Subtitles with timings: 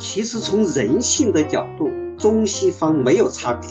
[0.00, 3.68] 其实从人性的角度，中西方没有差别。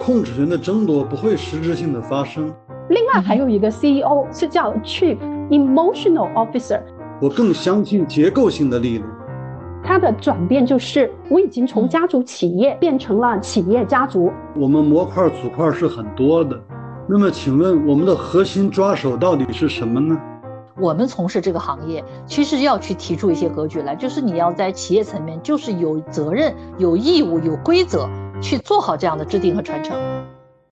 [0.00, 2.50] 控制权的争夺不会实质性的发生。
[2.88, 5.18] 另外还有一个 CEO 是叫 Chief
[5.50, 6.80] Emotional Officer。
[7.20, 9.06] 我更相信结构性的力量。
[9.84, 14.32] 它的转变就是，我已经从家族企业变成了企业家族。
[14.58, 16.58] 我们模块组块是很多的，
[17.06, 20.18] 那么请问我们的核心抓手到底是什么呢？
[20.78, 28.06] 我们从事这个行业，其实要去提出一些格局来，就是你要在企业层面，就是有责任、有义务、有规则
[28.42, 29.98] 去做好这样的制定和传承。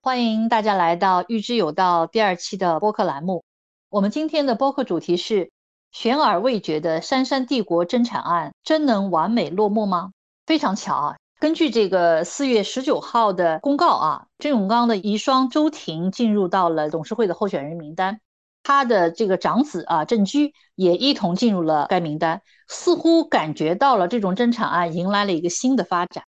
[0.03, 3.43] 欢迎大家来到《预知有道》第二期的播客栏目。
[3.89, 5.49] 我们今天的播客主题是：
[5.91, 10.11] 悬而未决的杉杉帝国争产案，真能完美落幕吗？
[10.45, 11.15] 非常巧啊！
[11.39, 18.19] 根据这个四月十九号的公告啊，郑永刚的遗孀周婷进入到了董事会的候选人名单。
[18.65, 26.23] 他的这个长子啊，郑居也一同进入了该名单，似乎感觉到了这种争产案迎来了一个新的发展。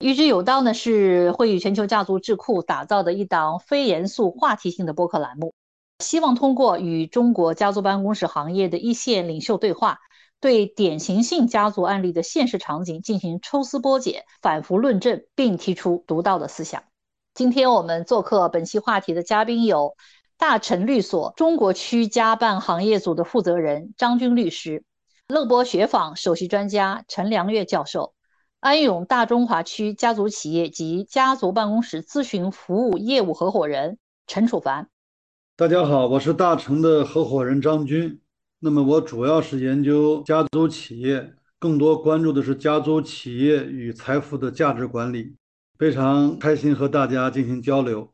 [0.00, 5.54] 预知有道呢，是会与全球家族智库打造的一档非严肃话题性的播客栏目，
[6.00, 10.00] 希望通过与中国家族办公室行业的一线领袖对话，
[10.40, 16.82] 对典型性家族案例的现实场景进行抽丝剥茧、反复论证，并提出独到的思想。
[17.34, 19.94] 今天我们做客本期话题的嘉宾有。
[20.38, 24.84] 大成律所中国区家办行业组的负责人张军律师，
[25.26, 28.14] 乐博学坊首席专家陈良月教授，
[28.60, 34.88] 安永大中华区家族企业及家族办公室咨询服务业务合伙人陈楚凡。
[35.56, 38.20] 大家好，我是大成的合伙人张军。
[38.60, 45.34] 那么我主要是研究家族企业，更多关注的是家族企业与财富的价值管理。
[45.76, 48.12] 非常开心和大家进行交流。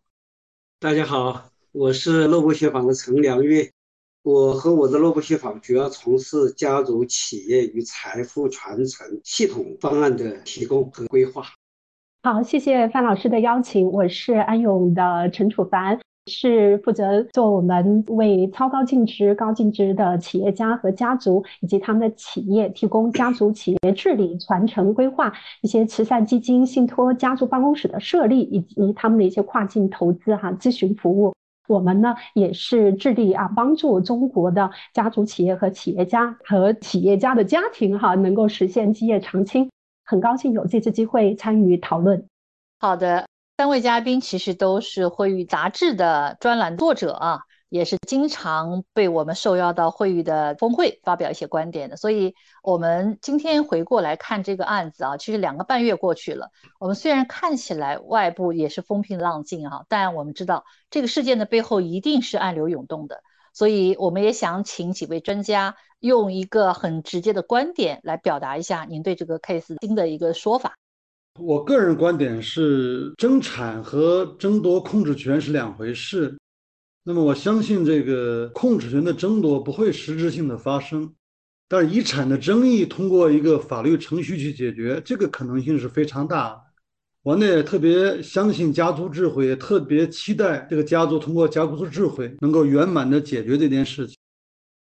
[0.81, 1.54] 大家好。
[1.75, 3.69] 我是洛布学坊的陈良月，
[4.23, 11.43] 我和我的洛布学坊主要从事家族企业与财富传承系统方案的提供和规划。
[12.23, 15.99] 好，谢谢范老师的邀请，我是安永的陈楚凡。
[16.31, 31.35] 是负责做我们为超高净值、高净值的企业家和家族以及他们的企业提供家族企业治理、传承规划、一些慈善基金、信托、家族办公室的设立以及他们的一些跨境投资哈咨询服务。
[31.67, 39.71] 我们呢也是致力啊帮助中国的家族企业和企业家和企业家的家庭哈能够实现基业长青。
[40.05, 42.27] 很高兴有这次机会参与讨论。
[42.79, 43.27] 好的，
[43.57, 47.41] 三位嘉宾其实都是会议杂志的专栏作者啊。
[47.69, 70.75] 也是经常被我们受邀到会议的峰会发表一些观点的，所以我们今天回过来看这个案子啊，其实两个半月过去了，我们虽然看起来外部也是风平浪静啊，但我们知道这个事件的背后一定是暗流涌动的，所以我们也想请几位专家用一个很直接的观点来表达一下您对这个 case 新的一个说法。
[71.41, 76.39] 我个人观点是，争产和争夺控制权是两回事。
[77.07, 81.15] 那么我相信这个控制权的争夺不会实质性的发生，
[81.69, 86.61] 但是遗产的争议通过一个法律程序去解决，这个可能性是非常大的。
[87.23, 94.17] 我呢也特别相信家族智慧，也特别期待这个家族通过家族智慧能够圆满的解决这件事情。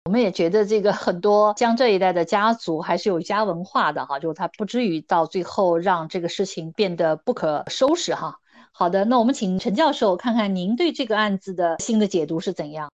[0.05, 8.39] 我们也觉得这个很多江浙一带的家族还是有家文化的哈，就是他不至于到最后让这个事情变得不可收拾哈。
[8.75, 12.91] 好的，那我们请陈教授看看您对这个案子的新的解读是怎样？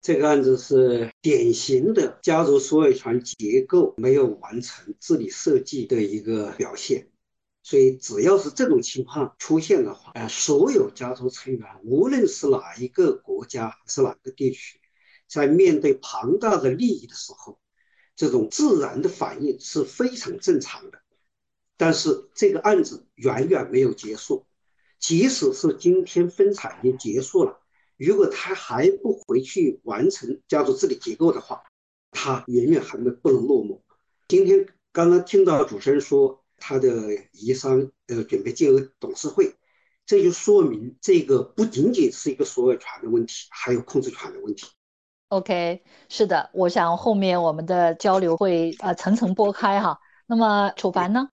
[0.00, 7.08] 这个案子是典型的家族所有权结构没有完成治理设计的一个表现，
[7.62, 14.80] 所以只要是这种情况出现的话，呃，所有家族成员，无论是哪一个国家还是哪个地区，
[15.28, 17.58] 在面对庞大的利益的时候，
[18.16, 20.98] 这种自然的反应是非常正常的。
[21.76, 24.46] 但是这个案子远远没有结束。
[25.00, 27.58] 即使是今天分产已经结束了，
[27.96, 31.62] 如果他还不回去完成家族治理结构的话，
[32.10, 33.82] 他远远还没不能落幕。
[34.28, 39.54] 今天刚刚听到主持人说他的遗孀呃准备进入董事会，
[40.04, 44.66] 这就说明这个不仅仅是一个所有权的问题，还有控制权的问题。
[45.28, 49.98] OK，是的，我想后面我们的交流会呃层层拨开哈。
[50.26, 51.28] 那么楚凡呢？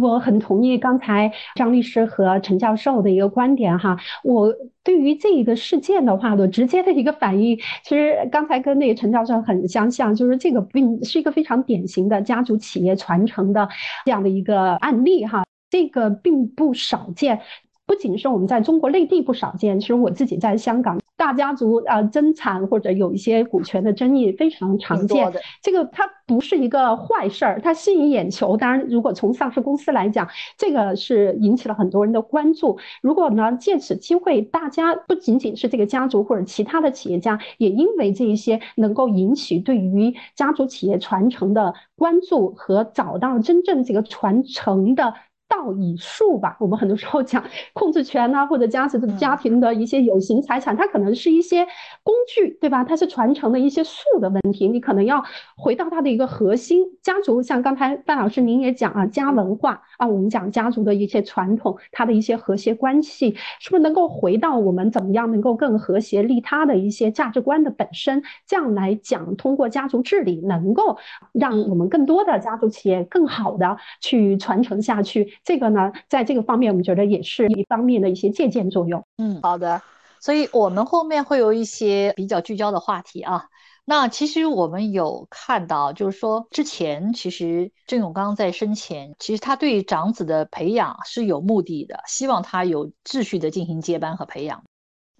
[0.00, 3.96] 我很同意刚才张律师和陈教授的一个观点哈。
[4.22, 4.52] 我
[4.82, 13.68] 对于这一个事件的话，我直接的一个反应，其实刚才跟那个陈教授很相像，就是这个并是一个非常典型的家族企业传承的
[14.04, 15.44] 这样的一个案例哈。
[15.70, 17.40] 这个并不少见，
[17.86, 20.98] 不仅是我们在中国内地不少见，其实我自己在香港。
[21.24, 25.32] 大家族啊争产或者有一些股权的争议非常常见。
[25.62, 28.58] 这个它不是一个坏事儿，它吸引眼球。
[28.58, 30.28] 当然，如果从上市公司来讲，
[30.58, 32.78] 这个是引起了很多人的关注。
[33.00, 45.14] 如果呢，借此机会，大家不仅仅是这个家族或者其他的企业家，也因为这一些能够引起对于家族企业传承的关注和找到真正这个传承的。
[45.54, 47.42] 道以术吧，我们很多时候讲
[47.72, 51.64] 控制权呐，或者家族的家庭的一些有形财产，它可能是一些
[52.02, 52.82] 工具，对吧？
[52.82, 55.22] 它是传承的一些术的问题，你可能要
[55.56, 56.84] 回到它的一个核心。
[57.02, 68.22] 家族像刚才范老师您也讲啊，家文化啊，我们讲家族的一些传统，它的一些和谐关系，是不是能够回到我们怎么样能够更和谐利他的一些价值观的本身？
[68.46, 70.96] 这样来讲，通过家族治理，能够
[71.32, 75.32] 让我们更多的家族企业更好的去传承下去。
[75.44, 79.04] 这个呢，在这个方面，我们觉得也是一方面的一些借鉴作用。
[79.18, 79.82] 嗯，好的。
[80.20, 83.44] 所以我们后面会有一些比较聚焦的话题啊。
[83.84, 94.64] 那其实我们有看到，就是说之前其实郑永刚在生前，其实他对长子的培养是有目的的，希望他有秩序的进行接班和培养。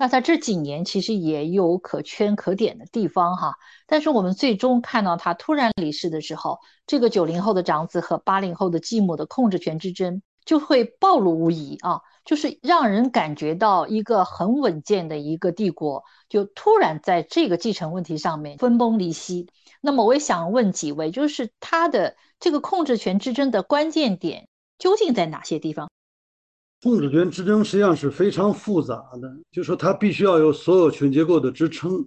[0.05, 3.55] 那他这几年其实也有可圈可点的地方哈，
[3.87, 19.49] 但是我们最终看到他突然离世的时候，这个九零后的长子和八零后的继母的控制权之争就会暴露无遗啊，就是让人感觉到一个很稳健的一个帝国，就突然在这个继承问题上面分崩离析。
[19.81, 25.89] 那么我也想问几位，就是他的这个控制权之争的关键点究竟在哪些地方？
[26.85, 32.07] 控制权之争实际上是非常复杂的，就是说它必须要有所有权结构的支撑。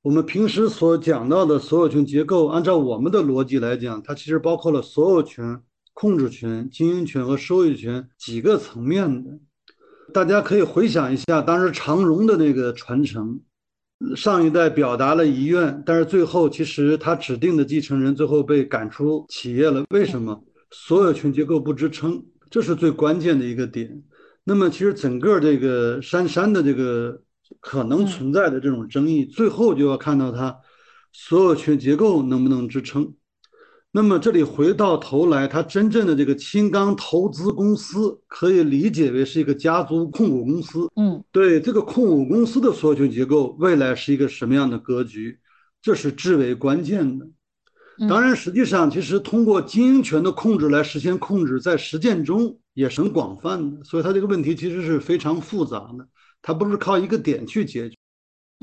[0.00, 5.60] 我们平时所讲到的所有权结构，按照我们的逻辑来讲，它其实包括了所有权、
[5.92, 9.40] 控制权、经营权和收益权几个层面的。
[10.14, 13.40] 大家可以回想一下当时长荣的那个传承，
[14.14, 19.82] 上一代表达了遗愿，但是最后其实他指定的继承人最后被赶出企业了。
[19.90, 20.44] 为什么？
[20.70, 22.22] 所有权结构不支撑。
[22.50, 24.02] 这是最关键的一个点。
[24.44, 27.22] 那么，其实整个这个杉杉的这个
[27.60, 30.56] 可能存在的这种争议，最后就要看到它
[31.12, 33.14] 所有权结构能不能支撑。
[33.90, 40.86] 那么，这里回到头来，它真正的这个青钢投资公司可以理解为是一个家族控股公司。
[40.96, 45.38] 嗯，对这个控股公司的所有权结构，未来是一个什么样的格局，
[45.80, 47.26] 这是至为关键的。
[48.08, 53.82] 当然，实际上，其实通过经营权的控制来实现控制，在实践中也是很广泛的。
[53.84, 56.06] 所以，它这个问题其实是非常复杂的，
[56.42, 57.96] 它不是靠一个点去解决。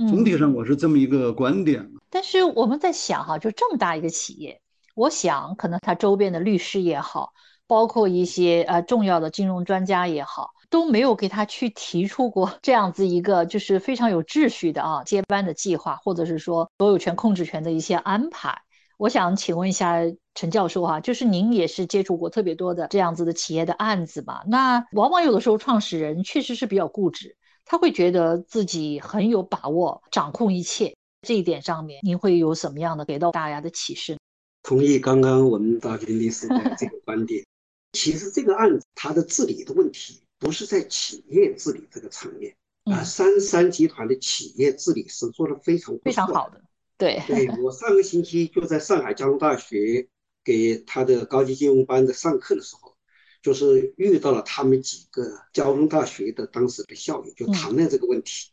[0.08, 1.92] 总体上，我是这么一个观点。
[2.10, 4.62] 但是我们在想哈，就这么大一个企业，
[4.94, 7.34] 我想可能它周边的律师也好，
[7.66, 18.62] 包括一些呃重要的金融专家也好，都没有给他去提出过这样子一个就是非常有秩序的啊接班的计划，或者是说所有权控制权的一些安排。
[18.98, 20.00] 我想请问一下
[20.36, 24.44] 陈教授哈，就是您也是接触过特别多的这样子的企业的案子吧？
[24.48, 27.36] 那往往有的时候创始人确实是比较固执，
[27.66, 30.95] 他会觉得自己很有把握掌控一切。
[31.25, 34.18] 这一点上面，您会有什么样的给到大家的启示？
[34.62, 37.46] 同意刚刚我们大军律师的这个观点。
[37.94, 42.54] 其实这个案子它的治理的问题不是在企业治理这个层面
[42.86, 46.62] 啊，三三集团的企业治理是做的非常非常好的。
[46.98, 50.07] 对，对我上个星期就在上海交通大学
[50.44, 52.95] 给他的高级金融班的上课的时候，
[53.42, 58.51] 就是遇到了他们几个交通大学的当时的校友，就谈论这个问题，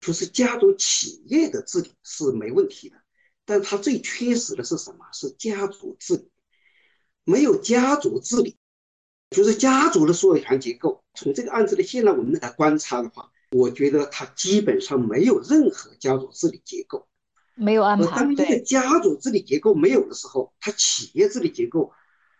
[0.00, 2.96] 就是家族企业的治理是没问题的，
[3.44, 5.06] 但他最缺失的是什么？
[5.12, 6.30] 是家族治理，
[7.24, 8.56] 没有家族治理，
[9.30, 11.02] 就是家族的所有权结构。
[11.14, 17.08] 从这个案子的现在我们来观察的话，我觉得他基本上没有任何家族治理结构。
[17.54, 18.04] 没有安排。
[18.16, 21.92] 当一个家族治理结构没有的时候，它企业治理结构，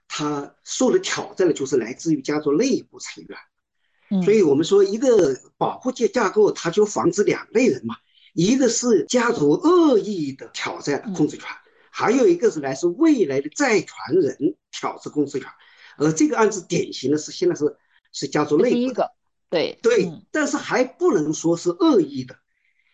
[0.08, 3.38] 它受的挑战呢，就是来自于家族内部成员。
[4.22, 7.96] 所以我们说，一个保护界架构，它就防止两类人嘛，
[8.34, 11.46] 一个是家族恶意的挑战控制权，
[11.90, 13.88] 还有一个是来自未来的债权
[14.20, 15.48] 人挑战控制权。
[15.96, 17.74] 而这个案子典型的是现在是
[18.12, 18.74] 是家族内部。
[18.76, 19.10] 第一个，
[19.48, 22.36] 对对，但是还不能说是恶意的。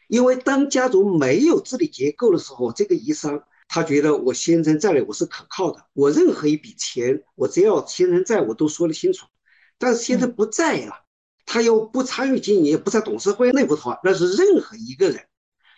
[0.09, 9.27] 因为当家族没有治理结构的时候，这个遗孀他觉得我先生在了，我是可靠的，我任何一笔钱，我只要先生在我都说得清楚。
[9.79, 10.93] 但是先生不在了，
[11.47, 15.23] 他又不参与经营，也不在董事会内部的话，那是任何一个人，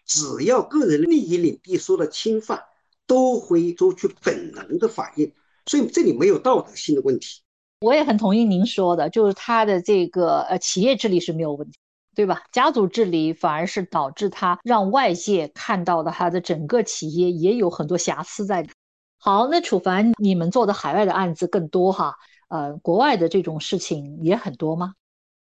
[0.06, 2.62] 只要个人利益领地受到侵犯，
[3.06, 5.32] 都会做出本能的反应。
[5.66, 7.42] 所以这里没有道德性的问题。
[7.80, 11.78] 我也很同意您说的，就是他的这个呃企业治理是没有问题。
[12.20, 12.42] 对吧？
[12.52, 18.68] 家族治理反而是导致他让外界看到的他的整个企业也有很多瑕疵在。
[19.16, 22.14] 好，那楚凡，你们做的海外的案子更多哈？
[22.48, 24.92] 呃，国外的这种事情也很多吗？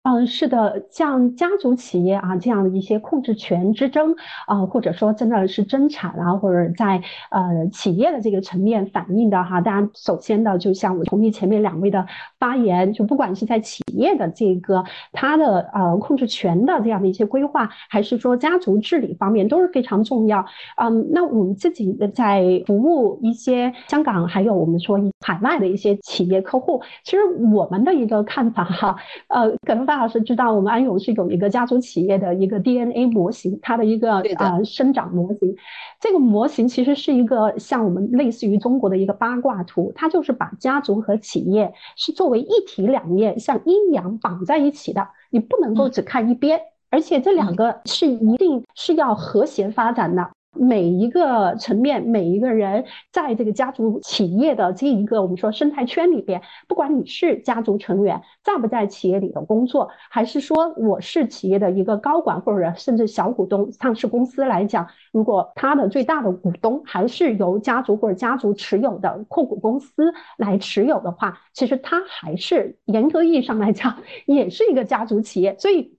[0.08, 12.06] 嗯，是的，像家族企业啊这样的一些控制权之争啊，或者说真的是争产啊，或者在呃企业的这个层面反映的哈，当然首先的就像我同意前面两位的
[12.38, 20.42] 发言，就不管是在企业的这个它的呃控制权的这样的一些规划，还是说家族治理方面都是非常重要。
[20.80, 27.18] 嗯，那我们自己在服务一些香港还有我们说海外的一些企业客户，其实
[27.52, 28.96] 我们的一个看法哈，
[29.28, 29.97] 呃，可能范。
[29.98, 35.54] 老师知道，我们安永是有一个家族企业的一个 DNA 模型，它的一个呃生长模型。
[36.00, 50.30] 这个模型其实是一个像我们类似于中国的一个八卦图，它就是把家族和企业是作为一体两面，像阴阳绑在一起的，你不能够只看一边，而且这两个是一定是要和谐发展的。
[50.58, 73.96] 每一个层面，每一个人在这个家族企业的这一个我们说生态圈里边，不管你是家族成员，在不在企业里的工作，还是说我是企业的一个高管或者甚至小股东，上市公司来讲，如果他的最大的股东还是由家族或者家族持有的控股公司来持有的话，其实它还是严格意义上来讲，
[74.26, 75.97] 也是一个家族企业，所以。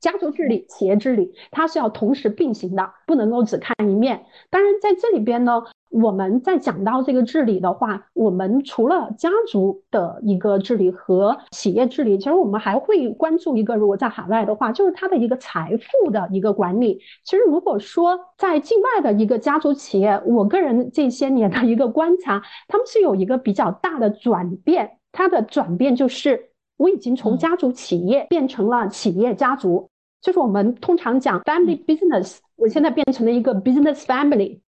[0.00, 4.26] 家族治理、企业治理，它是要同时并行的，不能够只看一面。
[4.50, 17.00] 当然，在这里边呢，我们在讲到这个治理的话，我们除了家族的一个治理和企业治理，其实我们还会关注一个，如果在海外的话，就是它的一个财富的一个管理。
[17.24, 26.50] 其实，如果说在境外的一个家族企业，我个人这些年的一个观察，他们是有一个比较大的转变，它的转变就是。
[26.76, 29.88] 我已经从家族企业变成了企业家族，
[30.20, 34.60] 就是我们通常讲 family business，我现在变成了一个 business family。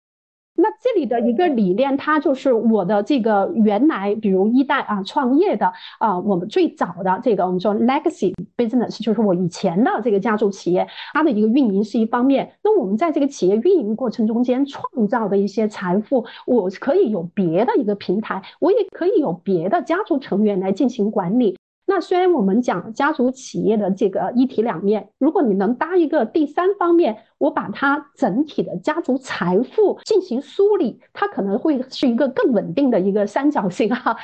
[0.60, 10.84] 那这里的一个理念，它就是我的这个原来，比如一代啊创业的啊，我们最早的这个我们说 legacy business，就是我以前的这个家族企业，
[11.14, 12.54] 它的一个运营是一方面。
[12.64, 21.56] 那我们在这个企业运营过程中间创造的一些财富，我可以有别的一个平台，我也可以有别的家族成员来进行管理。
[21.90, 34.14] 那虽然我们讲家族企业的这个一体两面，如果你能搭一个第三方面，我把它整体的家族财富进行梳理，它可能会是一个更稳定的一个三角形哈。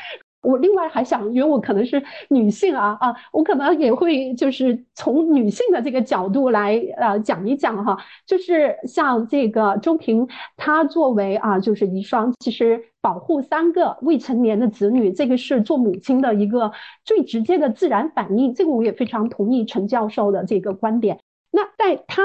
[0.45, 7.97] 我另外还想，因为我可能是女性啊啊，我可能也会就是从女性的这个角度来呃讲一讲哈，
[8.27, 16.71] 就是像这个周平，她作为啊就是遗孀其实保护三个未成年的子女，这个是做母亲的一个
[17.05, 21.19] 最直接的自然反应，这个我也非常同意陈教授的这个观点。
[21.51, 22.23] 那在他。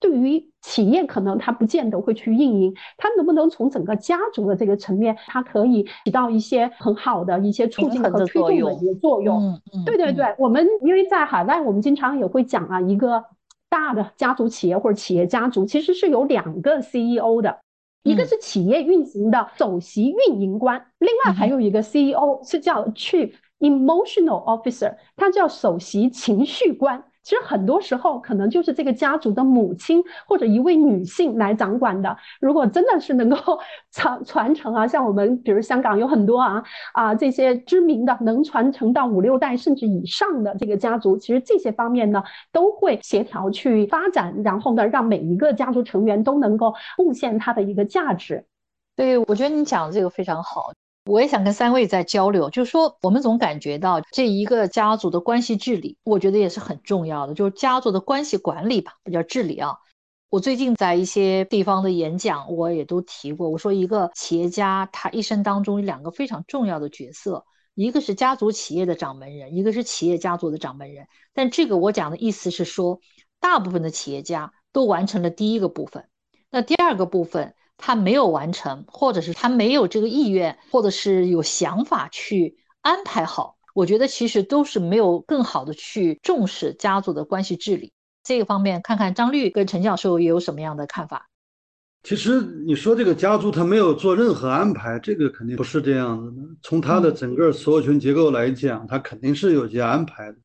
[0.00, 9.42] 对于企业，可能他不见得会去运营，他能不能从整个家族的这个层面，它可以起到一些很好的一些促进和推动的一个作用？
[9.42, 13.24] 嗯嗯，对对对，我们因为在海外，我们经常也会讲啊，一个
[13.68, 17.58] 大的家族企业或者企业家族其实是有两个 CEO 的，
[18.04, 27.02] 一个是企业运行的首席运营官，另外还有一个 CEO 是叫 Chief Emotional Officer，他叫首席情绪官。
[27.28, 32.16] 其实很多时候可能就是这个家族的母亲或者一位女性来掌管的。
[32.40, 33.36] 如果真的是能够
[33.92, 48.42] 传 传承啊，像我们比如香港有很多啊啊这些知名的能传承到五六代甚至以上的这个家族，其实这些方面呢都会协调去发展，然后呢让每一个家族成员都能够贡献他的一个价值。
[48.96, 50.72] 对，我觉得你讲的这个非常好。
[51.08, 59.74] 我也想跟三位在交流，就是说，我们总感觉到这一个家族的关系治理，我觉得也是很重要的，就是家族的关系管理吧，不叫治理啊。
[60.28, 67.42] 我最近在一些地方的演讲，我也都提过，我说一个企业家他一生当中有两个非常重要的角色，
[67.74, 71.06] 一个是家族企业的掌门人，一个是企业家族的掌门人。
[71.32, 73.00] 但这个我讲的意思是说，
[73.40, 76.06] 大部分的企业家都完成了第一个部分，
[76.50, 77.54] 那第二个部分。
[77.78, 83.56] 他没有完成，或者是他没有这个意愿，或者是有想法去安排好。
[83.74, 87.92] 我觉得其实都是没有更好的去重视家族的关系治理
[88.24, 88.82] 这个方面。
[88.82, 91.28] 看看张律跟陈教授也有什么样的看法？
[92.02, 96.42] 其实你说这个家族他没有做任何安排，这个肯定不是这样子的。
[96.62, 100.38] 从他的整个所有权结构来讲，他肯定是有些安排的，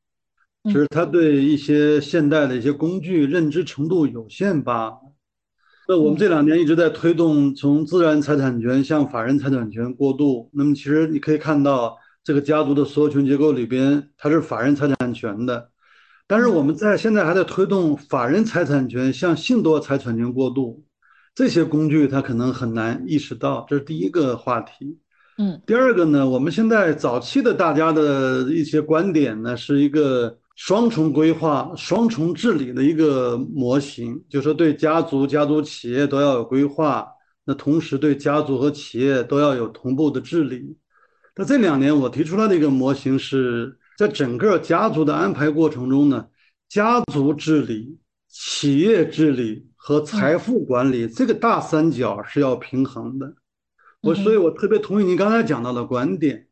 [0.64, 4.98] 只是他对一些现代的一些工具认知程度有限罢了。
[5.86, 10.48] 那我们这两年一直在推动从自然财产权向法人财产权过渡。
[10.52, 15.68] 那么其实你可以看到，这个家族的所有权结构里边，它是法人财产权的。
[16.26, 20.82] 但是我们在现在还在推动法人财产权向信托财产权过渡，
[21.34, 24.98] 这些工具它可能很难意识到，这是第一个话题。
[25.36, 37.06] 嗯，第二个呢，我们现在早期的大家的一些观点呢，是一个双重规划、双重治理的一个模型，就是说对家族、家族企业都要有规划，
[37.44, 40.76] 那同时对家族和企业都要有同步的治理。
[41.36, 43.78] 那这两年我提出来的一个模型是。
[43.96, 46.26] 在整个家族的安排过程中呢，
[46.68, 47.96] 家族治理、
[48.28, 53.32] 企业治理和财富管理这个大三角是要平衡的。
[54.02, 56.48] 我所以，我特别同意您刚才讲到的观点。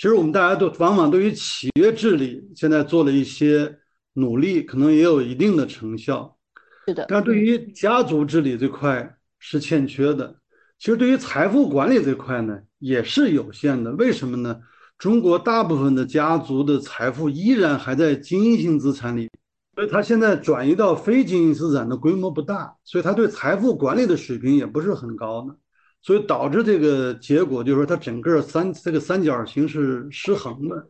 [0.00, 3.78] 其实我们大家都往往对于企业治理现在做了一些
[4.14, 6.38] 努力，可能也有一定的成效。
[6.86, 7.04] 是的。
[7.06, 10.34] 但是对于家族治理这块是欠缺的。
[10.78, 13.92] 其实对于财富管理这块呢，也是有限的。
[13.92, 14.58] 为什么呢？
[14.96, 19.28] 中国大部分的家族的财富依然还在经营性资产里，
[19.74, 25.54] 所以它现在转移到非经营资产的规模不大，所以它对财富管理的水平也不是很高的，
[26.02, 30.88] 所以导致这个结果就是说它整个三这个三角形是失衡的，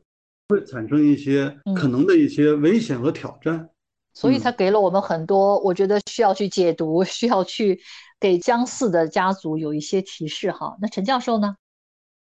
[0.48, 3.68] 会产生一些可能的一些危险和挑战。
[4.12, 7.80] 所以它给了我们很多，我觉得需要去解读，需要去
[8.18, 10.76] 给相似的家族有一些提示哈。
[10.80, 11.56] 那陈教授呢？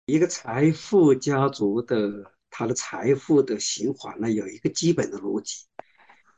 [0.06, 5.64] 一个财富家族的，他的财富的循环呢，有一个基本的逻辑，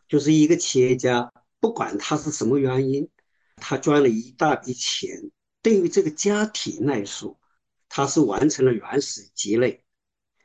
[0.09, 3.09] 就是一个企业家，不管他是什么原因，
[3.57, 5.31] 他赚了一大笔钱，
[5.69, 7.39] 对于这个家庭来说，
[7.91, 9.83] 他是完成了原始积累；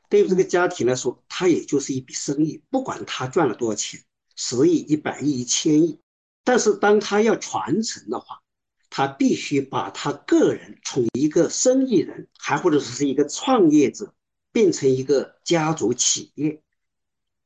[0.10, 4.04] 对于这个家庭来说，他也就是一笔生意，不管他赚了多少钱，
[4.36, 6.02] 十亿、一百亿、一千亿，
[6.44, 8.42] 但是当他要传承的话。
[8.90, 14.14] 他必须把他个人从一个生意人，还或者说是一个创业者，
[14.52, 16.62] 变成一个家族企业。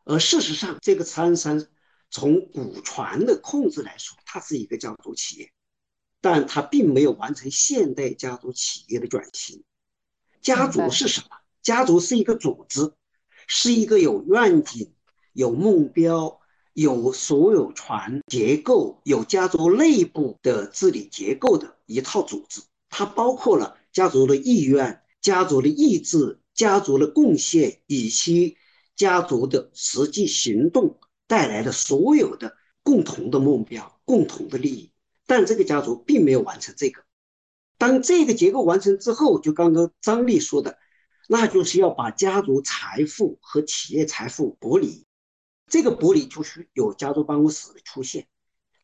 [0.04, 1.68] 而事实上，这个苍山
[2.10, 5.52] 从股权的控制来说，它是一个家族企业，
[6.22, 9.64] 但它并没有完成现代家族企业的转型。
[10.42, 11.28] 家族是什么？
[11.62, 12.94] 家族是一个组织，
[13.48, 14.94] 是一个有愿景、
[15.34, 16.40] 有目标。
[16.74, 28.58] 有所有权结构、有家族内部的治理结构的一套组织，它包括了家族的意愿、家族的意志、家族的贡献以及
[28.96, 34.92] 家族的实际行动带来的所有的共同的目标、共同的利益。
[35.28, 37.04] 但这个家族并没有完成这个。
[37.78, 40.80] 当这个结构完成之后，就刚刚张丽说的，
[41.28, 45.06] 那就是要把家族财富和企业财富剥离。
[45.68, 48.26] 这个剥离就是有家族办公室的出现，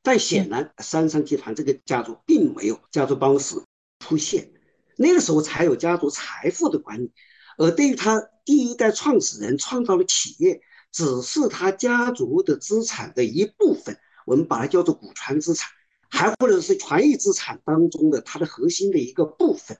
[0.03, 3.55] 但显然三商集团这个家族并没有家族办公室
[3.99, 4.51] 出现，
[4.97, 7.13] 那个时候才有家族财富的管理。
[7.57, 15.71] 而对于他第一代创始人创造的企业，只是他家族的资产的一部分，我们把它叫做股权资产，
[16.13, 19.79] 还或者是权益资产当中的它的核心的一个部分。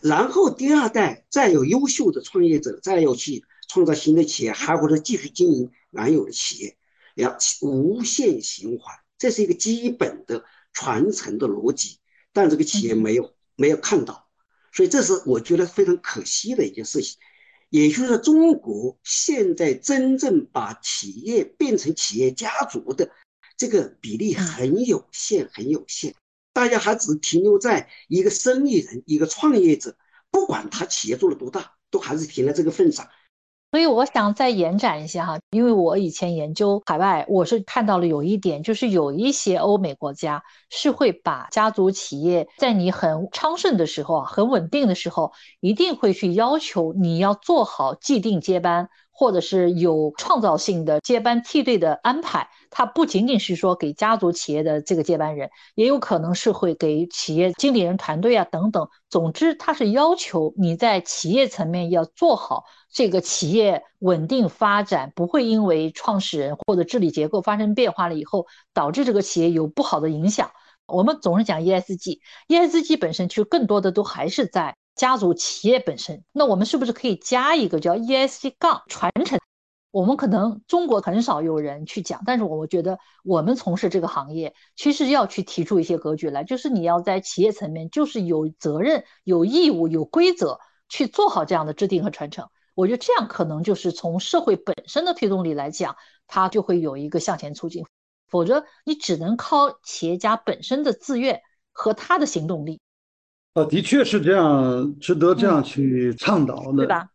[0.00, 5.72] 然后第二代再有优秀的创业者，再要去创造新的企业，还或者继续经营。
[5.90, 6.76] 原有的企业
[7.16, 11.98] 要无限循环，这是一个基本的传承的逻辑，
[12.32, 14.28] 但这个企业没有没有看到，
[14.72, 17.18] 所以这是我觉得非常可惜的一件事情。
[17.70, 23.10] 也就是说，中国现在真正把企业变成企业家族的
[23.58, 26.14] 这个比例很有限，很有限。
[26.54, 29.94] 大家还只停留在一个生意人、一个创业者，
[30.30, 33.06] 不管他企业做了多大，都还是停在这个份上。
[33.70, 52.48] 所以我想再延展一下哈，因为我以前研究海外，我是看到了有一点，就是有一些欧美国家是会把家族企业在你很昌盛的时候啊，很稳定的时候，一定会去要求你要做好既定接班，或者是有创造性的接班梯队的安排。
[52.70, 58.88] 它不仅仅是说给家族企业的这个接班人，也有可能是会给企业经理人团队啊等等。
[59.10, 70.50] 总之，它是要求你在企业层面要做好这个企业稳定发展，不会因为创始人或者治理结构发生变化了以后，导致这个企业有不好的影响。
[70.86, 76.22] 我们总是讲 ESG，ESG 本身其实更多的都还是在家族企业本身。
[76.32, 79.38] 那我们是不是可以加一个叫 ESG 杠传承？
[79.90, 92.48] 我们可能中国很少有人去讲，但是我觉得我们从事这个行业，其实要去提出一些格局来，就是你要在企业层面，就是有责任、有义务、有规则去做好这样的制定和传承。
[92.74, 97.86] 我觉得这样可能就是从社会本身的推动力来讲，它就会有一个向前促进。
[98.28, 101.40] 否则，你只能靠企业家本身的自愿
[101.72, 102.80] 和他的行动力。
[103.58, 107.08] 呃，的确是这样，值得这样去倡导的，对吧？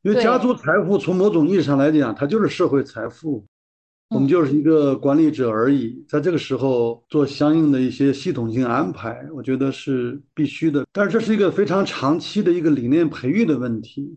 [0.00, 3.44] 因为家族财富从某种意义上来讲，它就是社会财富。
[4.08, 6.02] 我们就是一个管理者而已。
[6.08, 10.86] 在这个时候做相应的一些系统性安排，我觉得是必须的。
[10.90, 14.16] 但是这是一个非常长期的一个理念培育的问题。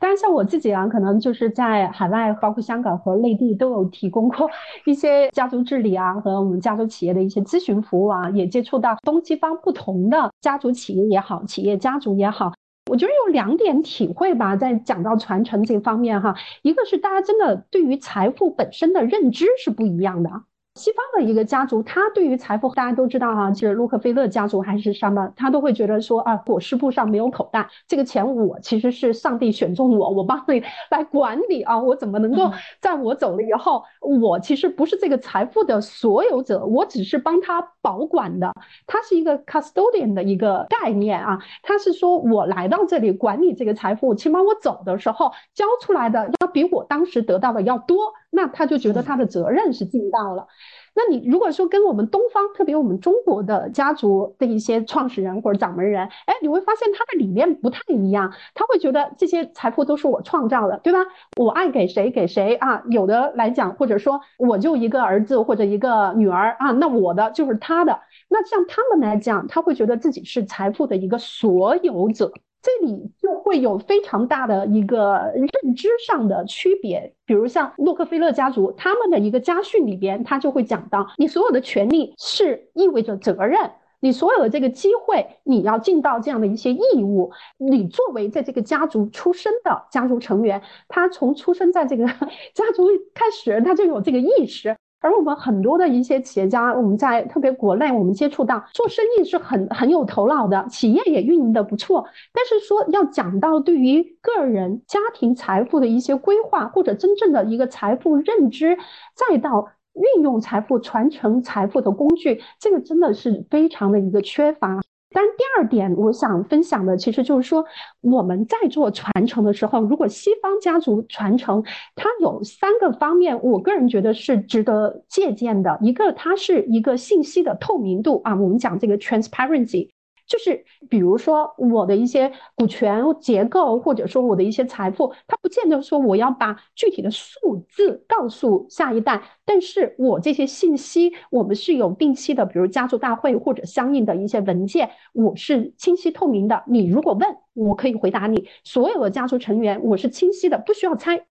[0.00, 4.48] 当然，像我自己啊，可能就是在海外，包括香港和内地，都有提供过
[4.84, 12.52] 一些家族治理啊和我们家族企业的一些咨询服务啊，也接触到东西方不同的家族企业也好，企业家族也好。
[12.90, 20.30] 我觉得有两点体会吧，在讲到传承这方面哈，一个是大家真的对于财富本身的认知是不一样的。
[20.78, 38.52] 西方的一个家族，他对于财富，大家都知道哈，就是洛克菲勒家族还是什么，他都会觉得说啊，裹尸布上没有口袋，这个钱我其实是上帝选中我，我帮你来管理啊，我怎么能够在我走了以后，我其实不是这个财富的所有者，我只是帮他保管的，
[38.86, 47.98] 他是一个 custodian 的一个概念啊，他是说我来到这里管理这个财富，起码我走的时候交出来的要比我当时得到的要多。
[48.30, 50.46] 那他就觉得他的责任是尽到了。
[50.94, 58.32] 那你如果说跟我们东方，特别我们中国的家族的一些创始人或者掌门人，哎，你会发现他的理念不太一样。
[58.52, 60.98] 他会觉得这些财富都是我创造的，对吧？
[61.36, 62.82] 我爱给谁给谁啊。
[62.90, 68.00] 有的来讲，或者说我就一个儿子或者一个女儿啊，那我的就是他的。
[68.28, 72.32] 那像他们来讲，他会觉得自己是财富的一个所有者。
[72.68, 87.32] 这里就会有非常大的一个认知上的区别，比如像洛克菲勒家族，他们的一个家训里边，他就会讲到，你所有的权利是意味着责任，你所有的这个机会，你要尽到这样的一些义务。
[87.56, 94.76] 你作为在这个家族出生的家族成员，他从出生在这个家族开始，他就有这个意识。
[95.00, 102.04] 而我们很多的一些企业家，我们在特别国内，我们接触到做生意是很很有头脑的，企业也运营的不错。
[102.32, 108.76] 但是说要讲到对于个人家庭财富的一些规划，或者真正的一个财富认知，
[109.14, 114.80] 再到运用财富传承财富的工具，这个真的是非常的一个缺乏。
[115.10, 117.64] 但第二点，我想分享的其实就是说，
[118.02, 125.78] 我们在做传承的时候，如果西方家族传承，它有三个方面，我个人觉得是值得借鉴的。
[125.80, 129.88] 一个，它是一个信息的透明度啊，我们讲这个 transparency。
[130.28, 146.62] 就是比如说我的一些股权结构，或者说我的一些财富，它不见得说我要把具体的数字告诉下一代，但是我这些信息，我们是有定期的，比如家族大会或者相应的一些文件，我是清晰透明的。
[146.66, 148.46] 你如果问，我可以回答你。
[148.62, 151.24] 所有的家族成员，我是清晰的，不需要猜。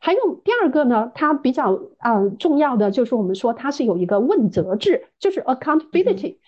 [0.00, 6.32] 还有第二个呢，它比较啊重要的就是我们说它是有一个问责制，就是 accountability。
[6.32, 6.38] 嗯，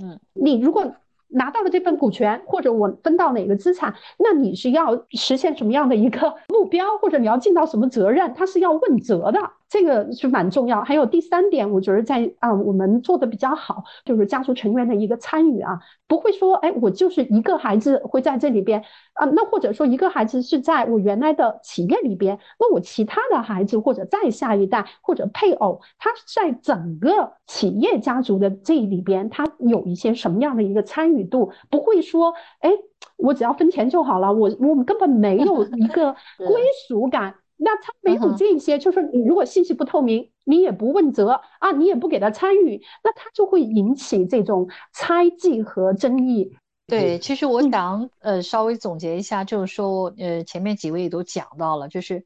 [0.00, 0.94] 嗯你如果
[1.28, 9.40] 拿到了这份股权，或者我分到哪个资产，那你是要实现什么样的一个目标，或者你要尽到什么责任，他是要问责的。
[9.72, 10.82] 这个是蛮重要。
[10.82, 18.82] 还有第三点，我觉得在啊，我们做的比较好，就是家族成员的一个参与啊，不会说，哎，我就是一个孩子会在这里边
[19.14, 31.50] 啊，那或者说一个孩子是在我原来的企业里边，那我其他的孩子或者再下一代或者配偶，他在整个企业家族的这里边，他有一些什么样的一个参与度？
[31.70, 32.70] 不会说，哎，
[33.16, 37.36] 我只要分钱就好了，我我们根本没有一个 归属感。
[37.64, 46.56] 那他没有这些，就是你如果信息不透明，你也不问责啊，你也不给他参与，那他就会引起这种猜忌和争议。
[46.86, 52.24] 对，其实我想呃稍微总结一下，就是说呃前面几位也都讲到了，就是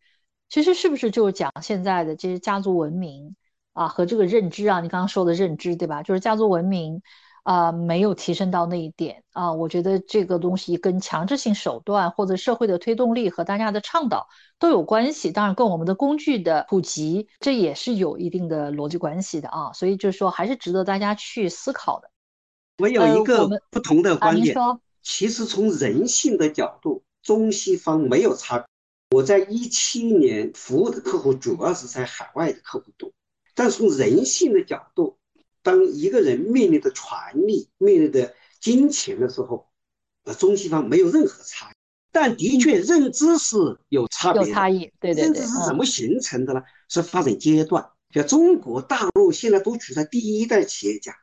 [0.48, 3.36] 其实是不是就是讲现在的这些家族文明
[3.74, 6.02] 啊和这个认知啊，你刚刚说的认知对吧？
[6.02, 7.02] 就是家族文明。
[7.46, 14.26] 啊，没有提升到那一点啊，我觉得这个东西跟强制性手段或者社会的推动力和大家的倡导
[14.58, 22.10] 都有关系，当然跟我们的工具的普及，这也是有一定的逻辑关系的啊，所以就是说还是值得大家去思考的。
[22.78, 24.56] 我有一个不同的观点，
[25.04, 28.66] 其实从人性的角度，中西方没有差别。
[29.16, 33.12] 我在一七年服务的客户主要是在海外的客户多，
[33.54, 35.16] 但从人性的角度。
[35.66, 37.08] 当一个人面临的权
[37.44, 39.66] 力、面临的金钱的时候，
[40.22, 41.74] 呃，中西方没有任何差异，
[42.12, 43.56] 但的确认知是
[43.88, 44.42] 有差别。
[44.42, 45.24] 有差异，对对对。
[45.24, 46.62] 认知是怎么形成的呢？
[46.88, 47.90] 是发展阶段。
[48.12, 51.16] 像中国大陆现在都处在第一代企业家，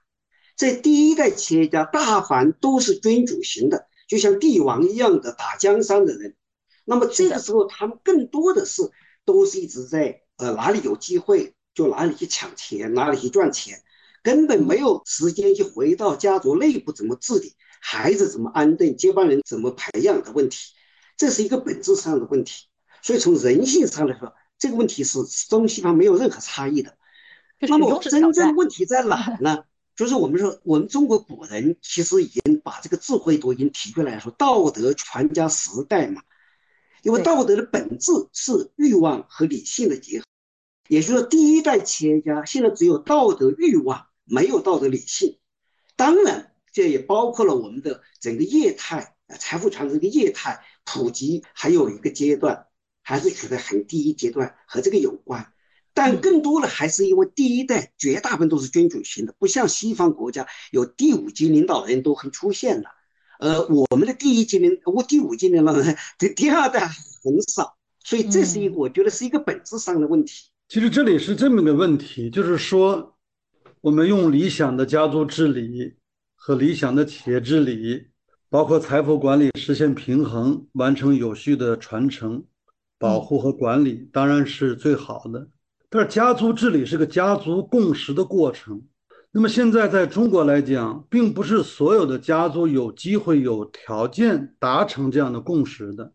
[0.57, 6.35] 这第一代企业家大凡都是君主型的，就像帝王一样的打江山的人。
[6.83, 8.81] 那么这个时候，他们更多的是
[9.23, 13.81] 都是一直在呃哪里有机会就哪里去抢钱，哪里去赚钱。
[14.23, 20.73] 根本没有时间去回到家族内部怎么治理，孩子怎么安顿，接班人怎么培养的问题，
[21.17, 22.67] 这是一个本质上的问题。
[23.01, 26.97] 所以从人性上来说，这个问题是中西方没有任何差异的。
[27.59, 29.65] 那么真正问题在哪呢？
[29.95, 36.21] 就是我们说，我们中国古人其实已经把这个智慧都已经提出来说，道德传家十代嘛。
[37.03, 40.25] 因为道德的本质是欲望和理性的结合，
[40.87, 45.37] 也就是说，第一代企业家现在只有道德欲望，没有道德理性。
[45.95, 52.65] 当然，这也包括了我们的整个业态财富传承这个业态普及，还有一个阶段
[53.01, 55.53] 还是处在很第一阶段，和这个有关。
[55.95, 62.89] 但更多的还是因为第一代绝大部分都是君主型的，不像西方国家有第五级领导人都很出现了。
[63.39, 70.49] 呃，我们的第一级领，我第五级领导人，第第二代很少，所以这是一个我觉得是一个本质上的问题。
[70.67, 73.12] 其实这里是这么个问题，就是说，
[73.83, 75.95] 我们用理想的家族治理
[76.35, 78.07] 和理想的企业治理，
[78.49, 82.45] 包括财富管理实现平衡，完成有序的传承、
[82.97, 85.49] 保护和管理，当然是最好的。
[85.89, 88.81] 但是家族治理是个家族共识的过程。
[89.33, 96.13] 那么现在在中国来讲，并不是所有的家族有机会、有条件达成这样的共识的。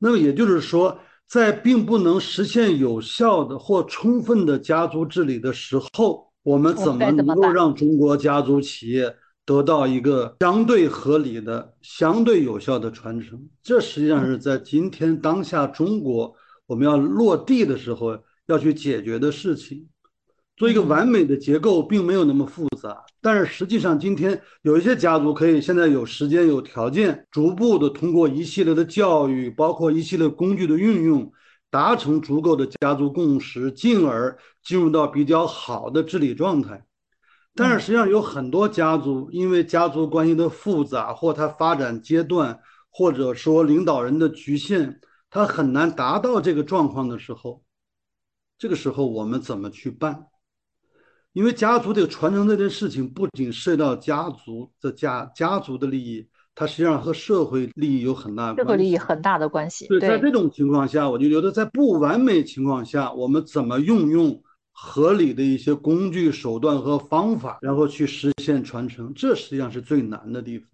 [0.00, 13.48] 那么也就是说，在并不能实现有效的或充分的家族治理的时候，我们怎么能够让中国家族企业得到一个相对合理的、相对有效的传承？
[13.62, 16.34] 这实际上是在今天当下中国
[16.66, 18.18] 我们要落地的时候。
[18.48, 19.86] 要去解决的事情，
[20.56, 23.04] 做一个完美的结构，并没有那么复杂。
[23.20, 31.30] 但是实际上，今天有一些家族可以现在有时间、有条件，逐步的通过一系列的教育，包括一系列工具的运用，
[31.70, 36.84] 达成足够的家族共识，进而进入到比较好的治理状态。
[37.54, 47.64] 但是实际上有很多家族，因为家族关系的复杂，或它发展阶段，或者说领导人的局限，它很难达到这个状况的时候。
[48.56, 50.26] 这个时候我们怎么去办？
[51.32, 56.28] 因为家族这个传承这件事情，不仅涉及到家族的家家族的利益，
[56.58, 59.86] 它实际上和社会利益有很大社会利益很大的关系。
[59.86, 64.42] 对，在这种情况下，我就觉得在不完美情况下，我们怎么运用
[64.72, 70.68] 合理的一些工具、手段和方法，然后去实现传承，这实际上是最难的地方。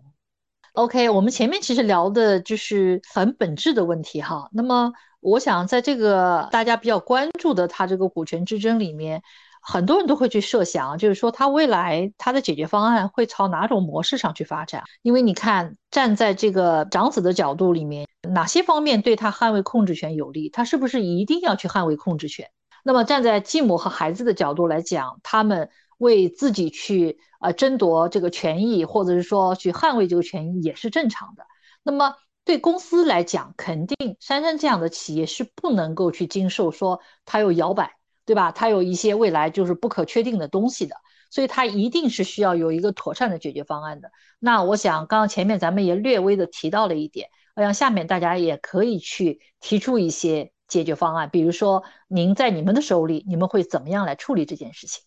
[0.72, 4.48] OK，我们前面其实聊的就是很本质的问题哈。
[4.52, 4.90] 那么。
[5.24, 9.22] 我想在这个大家比较关注的它这个股权之争里面，
[9.64, 14.84] 很多人都会去设想，就是说它未来它的解决方案会朝哪种模式上去发展？
[15.02, 20.50] 因为你看，站在这个长子的角度里面，哪些方面对他捍卫控制权有利？
[20.50, 22.50] 他是不是一定要去捍卫控制权？
[22.84, 31.46] 那么站在继母和孩子的角度来讲，他们为自己去呃争夺这个权益，或者是说去捍卫这个权益也是正常的。
[31.82, 32.14] 那么。
[32.46, 38.52] 对公司来讲，肯定杉杉这样的企业是不能够去经受说它有摇摆，对吧？
[38.52, 40.96] 它有一些未来就是不可确定的东西的，
[41.30, 44.10] 所以它一定是需要有一个妥善的解决方案的。
[44.38, 55.02] 那我想，刚刚前面咱们也略微的提到了一点，我想下面大家也可以去提出一些解决方案，比如说您在你们的手里，你们会怎么样来处理这件事情？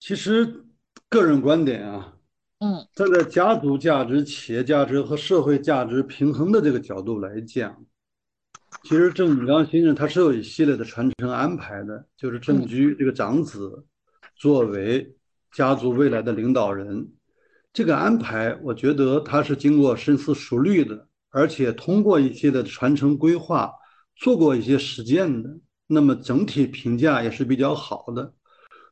[0.00, 0.64] 其实
[1.08, 2.14] 个人观点啊。
[2.60, 7.84] 嗯，站在家族价值、企业价值和社会价值平衡的这个角度来讲，
[8.82, 12.04] 其实郑永刚先生他是有一系列的传承安排的。
[12.16, 13.84] 就是郑居这个长子
[14.36, 15.14] 作为
[15.52, 17.08] 家族未来的领导人，
[17.72, 23.70] 这个安排我觉得他是经过深思熟虑的，而且通过一些的传承规划
[24.16, 25.58] 做过一些实践的。
[25.86, 28.34] 那么整体评价也是比较好的。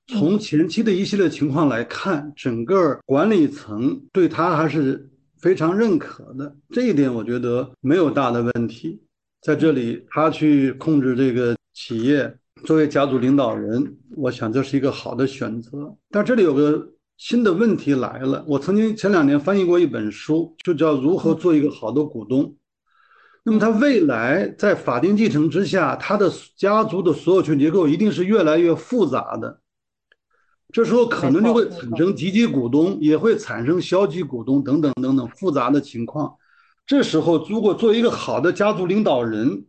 [0.06, 9.02] 从前期的一系列情况来看，整个管理层对他还是非常认可的，这一点我觉得没有大的问题。
[9.46, 15.96] 在这里，他去控制这个企业，作为家族领导人，我想这是一个好的选择。
[16.10, 16.84] 但这里有个
[17.16, 22.42] 新的问题来了，我曾经前两年翻译过一本书，就叫《如何做一个好的股东》。
[23.44, 29.60] 那么他未来在法定继承之下，他的家族的所有权结构一定是越来越复杂的。
[30.72, 36.34] 这时候可能就会产生积极股东，也会产生消极股东等等等等复杂的情况。
[36.86, 39.66] 这时候，如果作为一个好的家族领导人，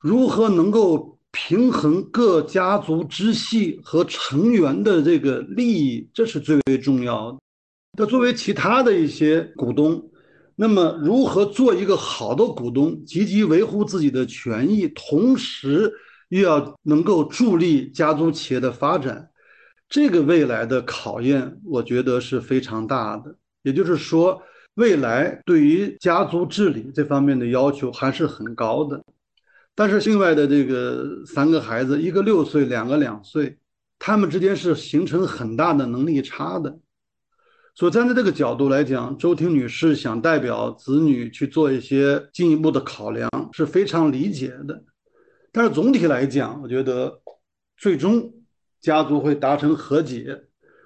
[0.00, 7.38] 如何能够平衡各家族支系和成员的这个利益，这是最为重要的。
[7.96, 10.10] 那作为其他的一些股东，
[10.56, 15.92] 那么如何做一个好的股东，积极维护自己的权益，同时
[16.30, 19.30] 又要能够助力家族企业的发展？
[19.88, 23.36] 这个未来的考验，我觉得是非常大的。
[23.62, 24.42] 也就是说，
[24.74, 29.02] 未来对于家族治理这方面的要求还是很高的。
[29.74, 33.58] 但是另外的这个三个孩子，一个六岁，两个两岁，
[33.98, 36.78] 他们之间是形成很大的能力差的。
[37.74, 44.84] 所以站在这个角度来讲，周婷女士想代表子女去做一些进一步的考量，是非常理解的。
[45.50, 47.20] 但是总体来讲，我觉得
[47.76, 48.32] 最终
[48.80, 50.44] 家族会达成和解，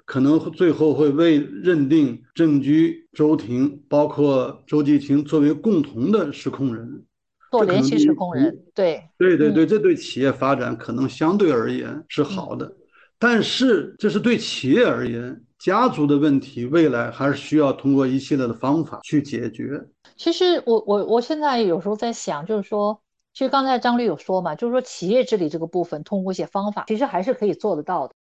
[0.09, 7.05] 可能最后会为认定郑居、周婷，包括周继清作为共同的实控人，
[7.51, 12.75] 做联系实控人，对，对对对，这对企业发展可能相对而言是好的。
[13.19, 15.45] 但是这是对企业而言。
[15.59, 19.85] 家族的问题，未来还是需要通过一系列的方法去解决。
[20.17, 23.03] 其实我我我现在有时候在想，就是说，
[23.35, 28.15] 其实刚才张律有说嘛，就是说企业治理这个部分，通过一些方法，其实还是可以做得到的。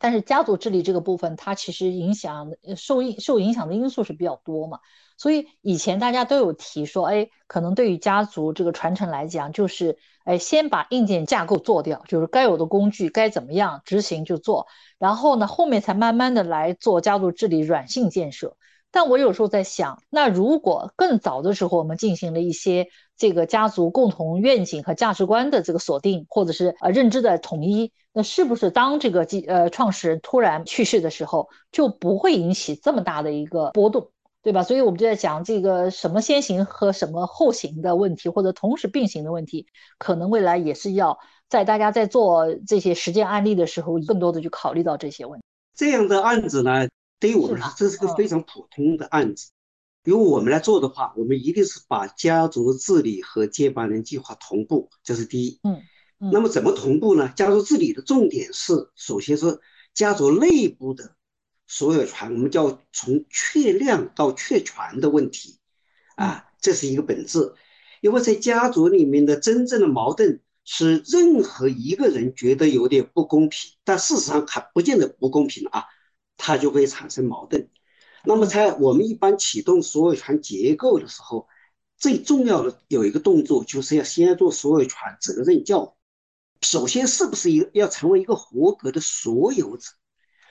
[0.00, 4.80] 但是家族治理这个部分，它其实影响受影受影响的因素是比较多嘛。
[5.16, 14.66] 所以以前大家都有提说，哎，可能对于家族这个传承来讲，就是哎，先把硬件架构做掉，就是该有的工具该怎么样执行就做，
[14.98, 18.56] 然后呢，后面才慢慢的来做家族治理软性建设。
[18.92, 34.10] 但我有时候在想，那如果更早的时候我们进行了一些这个家族共同愿景和价值观的这个锁定，或者是呃认知的统一，那是不是当这个呃创始人突然去世的时候，就不会引起这么大的一个波动？
[34.42, 34.62] 对吧？
[34.62, 39.66] 所以我们就在讲这个什么先行和什么后行的问题，或者同时并行的问题，
[39.98, 45.44] 可能未来也是要在大家在做这些实践案例的时候，更多的去考虑到这些问题。
[45.76, 46.88] 这样的案子呢，
[47.20, 49.50] 对于我们来说，这是个非常普通的案子。
[50.02, 55.60] 如果我们来做的话，我们一定是把家族治理和接班人计划同步，这是第一。
[55.62, 55.80] 嗯
[56.18, 56.30] 嗯。
[56.32, 57.28] 那么怎么同步呢？
[57.36, 59.60] 家族治理的重点是，首先是
[59.94, 61.14] 家族内部的。
[61.72, 65.60] 所有权，我们叫从确量到确权的问题，
[66.16, 67.54] 啊，这是一个本质。
[68.00, 75.84] 因为在家族里面的真正的矛盾是任何一个人觉得有点不公平，但事实上还不见得不公平啊，
[76.40, 77.68] 它就会产生矛盾。
[78.24, 81.46] 那么在我们一般启动所有权结构的时候，
[81.96, 86.66] 最重要的有一个动作，就是要先做所有权责任教育。
[86.66, 89.90] 首先，是不是一个要成为一个合格的所有者？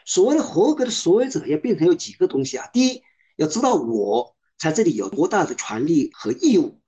[0.05, 2.67] 所谓的合格的所有者要变成有几个东西啊？
[2.73, 3.03] 第一，
[3.35, 6.81] 要知道我在这里有多大的权利和义务，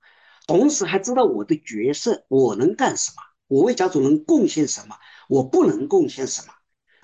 [0.46, 4.96] 同时还知道我的角色，我能干什么，我为家族能贡献什么，
[5.28, 6.52] 我不能贡献什么。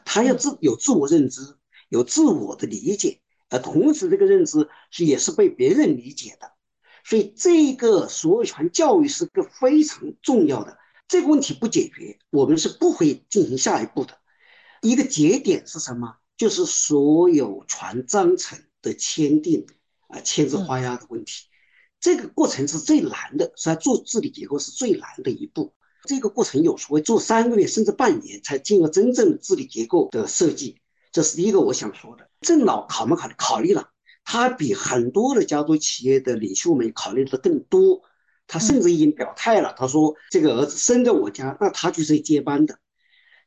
[0.05, 1.58] 他要自有自我认知，
[1.89, 6.53] 有自我的理解，而同时这个认知是也是被别人理解的。
[7.05, 10.79] 所以这个所有权教育是个非常重要的。
[11.07, 14.19] 这个问题不解决，我们是不会进行下一步的。
[14.83, 16.17] 一个节点是什么？
[16.37, 19.67] 就是所有权章程的签订
[20.09, 21.47] 啊，签字画押的问题。
[21.99, 25.75] 这个过程是最难的，所以做治理结构是最难的一步。
[26.05, 30.81] 这个过程有时会做三个月甚至半年才进入真正的治理结构的设计。
[31.13, 32.29] 这是第一个我想说的。
[32.41, 33.35] 郑老考没考虑？
[33.37, 33.89] 考虑了，
[34.25, 38.03] 他比很多的家族企业的领袖们考虑的更多。
[38.47, 42.79] 他甚至已经表态了，他说这个儿子生在我家，那他就是接班的。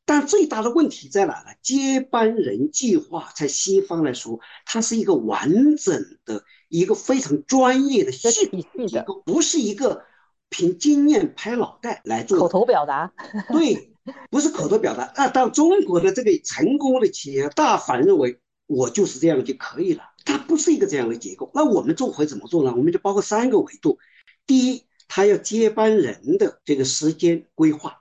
[0.06, 1.54] 但最大的问题在哪呢？
[1.62, 10.04] 接班人计划在西方来说，它是一个完整的、一个非常专业的系统不是一个
[10.50, 13.12] 凭经验拍脑袋来做口头表达。
[13.50, 13.91] 对，
[14.30, 15.12] 不是口头表达。
[15.16, 21.52] 那，到中国的这个成功的企业大反认为我就是这样就可以了，它不是一个这样的结构。
[21.54, 22.74] 那我们做会怎么做呢？
[22.76, 24.00] 我们就包括三个维度：
[24.46, 27.98] 第一，他要接班人的这个时间规划。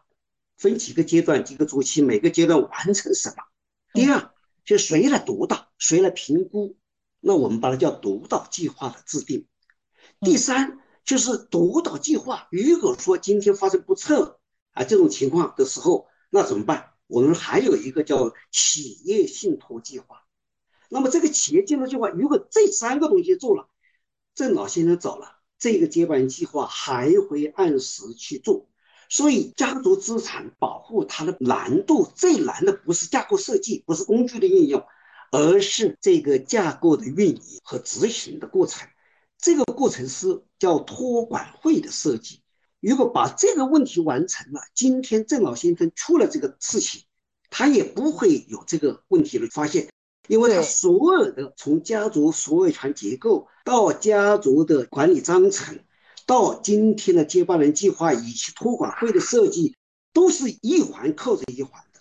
[0.57, 3.37] 分几个阶段，几个周期，每个阶段完成什么？
[3.94, 4.31] 第二，
[4.64, 6.77] 就谁来督导，谁来评估？
[7.20, 9.46] 那我们把它叫督导计划的制定。
[10.20, 14.39] 第三，就是督导计划，如果说今天发生不测
[14.81, 16.93] 啊这种情况的时候，那怎么办？
[17.07, 20.23] 我们还有一个叫企业信托计划。
[20.88, 23.69] 那么这个企业信托计划，如果这三个东西做了，
[24.35, 28.69] 郑老先生走了，这个接班人计划还会按时去做。
[29.11, 34.87] 所以，家族资产保护它的难度最难的不是架构设计，不是工具的应用，
[35.31, 38.88] 而是这个架构的运营和执行的过程。
[39.37, 42.40] 这个过程是叫托管会的设计。
[42.81, 47.02] 如果把这个问题完成了，今天郑老先生出了这个事情，
[47.50, 49.88] 他也不会有这个问题的发现，
[50.28, 55.78] 因为他所有的从家族所有权结构到家族的管理章程。
[56.26, 59.74] 到今天的接班人计划以及托管会的设计，
[60.12, 62.00] 都是一环扣着一环的。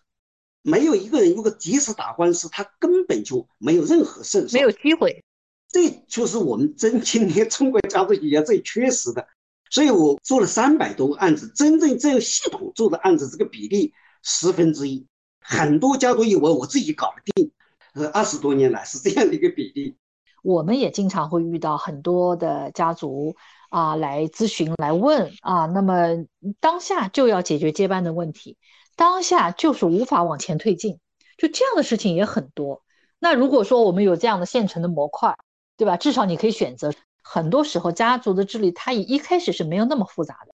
[0.61, 5.23] 没有一个人如果及时打官司，他根本就没有任何胜算，没有机会。
[5.69, 9.27] 这就是我们真 今天中国家族企业最缺失的。
[9.70, 13.93] 所以我做了三百多个案子，真正这个系统做的案子，这个比例
[14.24, 15.05] 十分之一。
[15.39, 17.51] 很多家族以为我自己搞得定，
[17.93, 19.95] 呃，二十多年来是这样的一个比例。
[20.41, 23.36] 我们也经常会遇到很多的家族
[23.70, 26.26] 啊来咨询来问啊，那么
[26.59, 28.57] 当下就要解决接班的问题，
[28.95, 30.99] 当下就是无法往前推进，
[31.38, 32.84] 就这样的事情也很多。
[33.20, 35.36] 那如果说我们有这样的现成的模块，
[35.76, 35.97] 对吧？
[35.97, 36.93] 至少你可以选择。
[37.32, 40.53] 很多时候家族的治理，它一开始是没有那么复杂的。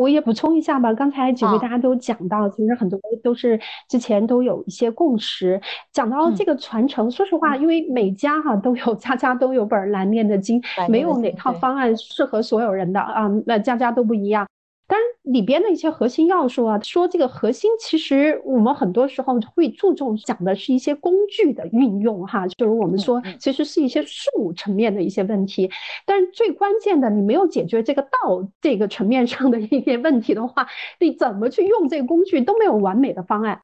[0.00, 5.60] 我也补充一下吧，刚才几位大家都讲到，其实很多都是之前都有一些共识。
[5.92, 14.46] 讲到这个传承，说实话，因为每家哈都有家家都有本难念的经，没有哪套方案适合所有人的啊，那家家都不一样。
[14.92, 25.70] 当然，里边的一些核心要素啊，说这个核心，其实我们很多时候会注重讲的是一些工具的运用，哈，就是我们说其实是一些术层面的一些问题。
[26.04, 30.66] 但是最关键的，你没有解决这个道这个层面上的一些问题的话，
[31.00, 33.62] 你怎么去用这个工具都没有完美的方案。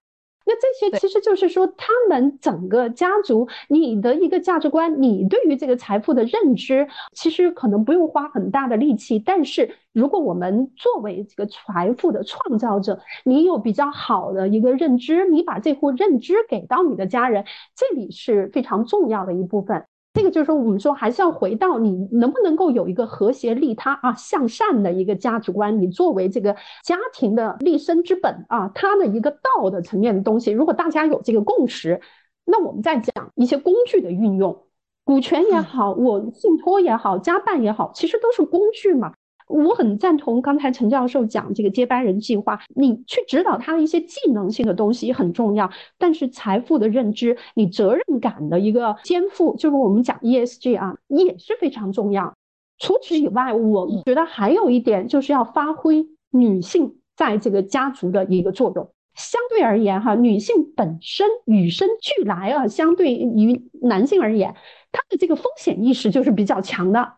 [0.49, 9.18] 那这些其实就是说，他们整个家族，你的一个价值观，你对于这个财富的认知，其实可能不用花很大的力气。
[9.18, 17.44] 但是，如果我们作为这个财富的创造者，你有比较好的一个认知，你把这户认知给到你的家人，
[17.76, 19.84] 这里是非常重要的一部分。
[20.19, 25.81] 这个就是说，我们说还是要回到你能不能够有一个和谐利他啊向善的一个价值观。
[25.81, 32.01] 你作为这个家庭的立身之本啊，它的一个道的层面的东西，如果大家有这个共识，
[32.45, 34.64] 那我们再讲一些工具的运用，
[35.05, 39.14] 股权也好，我信托也好，加办也好，其实都是工具嘛。
[39.49, 52.34] 我很赞同刚才陈教授讲这个接班人计划，你去指导他的一些技能性的东西很重要，但是财富的认知，你责任感的一个肩负，就是我们讲 ESG 啊，也是非常重要。
[52.78, 58.88] 除此以外，我觉得还有一点就是要发挥女性在这个家族的一个作用。
[59.14, 64.55] 相对而言，哈，女性本身与生俱来啊，相对于男性而言，
[64.92, 67.14] 她的这个风险意识就是比较强的。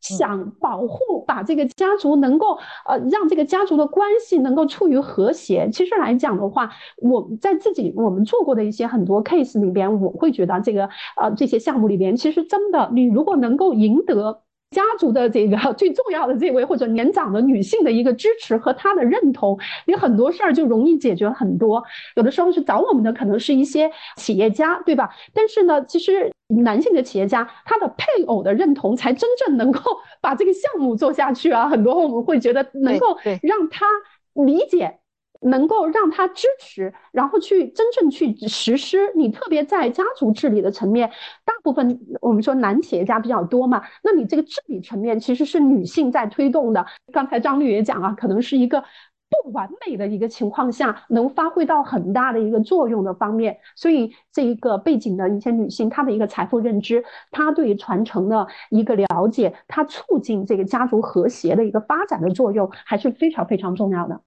[0.00, 5.68] 想保护，把这个家族能够呃让这个家族的关系能够处于和谐。
[5.72, 6.70] 其实来讲的话，
[7.02, 10.88] 我在自己我们做过的一些很多 case 里边，我会觉得这个
[11.20, 14.42] 呃这些项目里边，其实真的你如果能够赢得。
[14.70, 21.82] 家族的这个 最重要的这位或者年长的女性的一个支持和她的认同，你很多事儿就容易解决很多。
[22.16, 25.10] 有的时候去找我们的可能是一些企业家，对吧？
[25.32, 26.30] 但是呢，其实
[26.64, 29.80] 男性的企业家他的配偶的认同才真正能够
[30.20, 31.68] 把这个项目做下去啊。
[31.68, 33.86] 很多我们会觉得能够让他
[34.34, 34.98] 理解。
[35.42, 39.12] 能够让他支持，然后去真正去实施。
[39.14, 41.08] 你特别在家族治理的层面，
[41.44, 46.84] 大部分我们说男企业家比较多嘛，那你这个治理层面其实是女性在推动的。
[47.12, 48.82] 刚才张律也讲啊，可能是一个
[49.28, 53.58] 不完美的一个情况下，能发挥到很大的一个作用的方面。
[53.74, 64.20] 所以这一个背景的一些女性，她的一个财富认知，她对传承的一个了解，她促进这个家族和谐的一个发展的作用，还是非常非常重要的。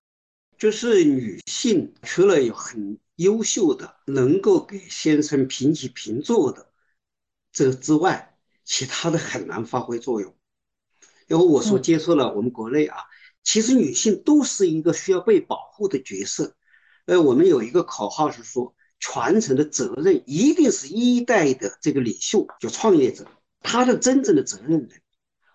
[0.60, 6.74] 就是女性除了有很优秀的能够给先生平起平坐的
[7.54, 10.36] 这之外，其他的很难发挥作用。
[11.30, 12.98] 因为我所接触了我们国内啊，
[13.42, 16.58] 其实女性都是一个需要被保护的角色。
[17.06, 23.26] 呃，我们有一个口号是说，传承的责任一定是一代的这个领袖，就创业者，
[23.62, 25.02] 他的真正的责任人，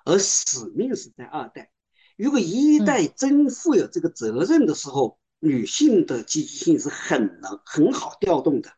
[0.06, 1.70] 而使命是在二代。
[2.16, 8.70] 如果一代真负有这个责任的时候，女性的积极性是很能很好调动的，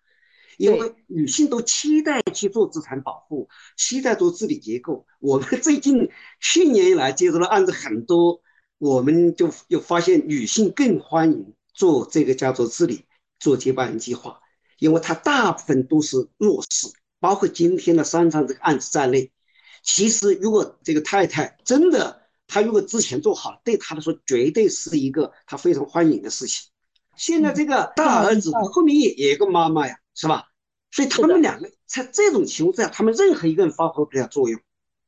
[0.56, 5.06] 因为女性都期待去做资产保护，期待做治理结构。
[5.20, 6.08] 我们最近
[6.40, 8.40] 去年以来接触的案子很多，
[8.78, 13.04] 我们就又发现女性更欢迎做这个家族治理、
[13.38, 14.40] 做接班人计划，
[14.78, 16.88] 因为她大部分都是弱势，
[17.20, 19.30] 包括今天的三场这个案子在内。
[19.82, 26.68] 其实，如果这个太太真的，他如果之前做好了，对他来说绝对是一个他非常欢迎的事情。
[27.16, 30.48] 现在这个大儿子后面也也有个妈妈呀，是吧？
[30.90, 34.60] 所以他们两个在这种情况下，他们任何一个人发挥不了作用，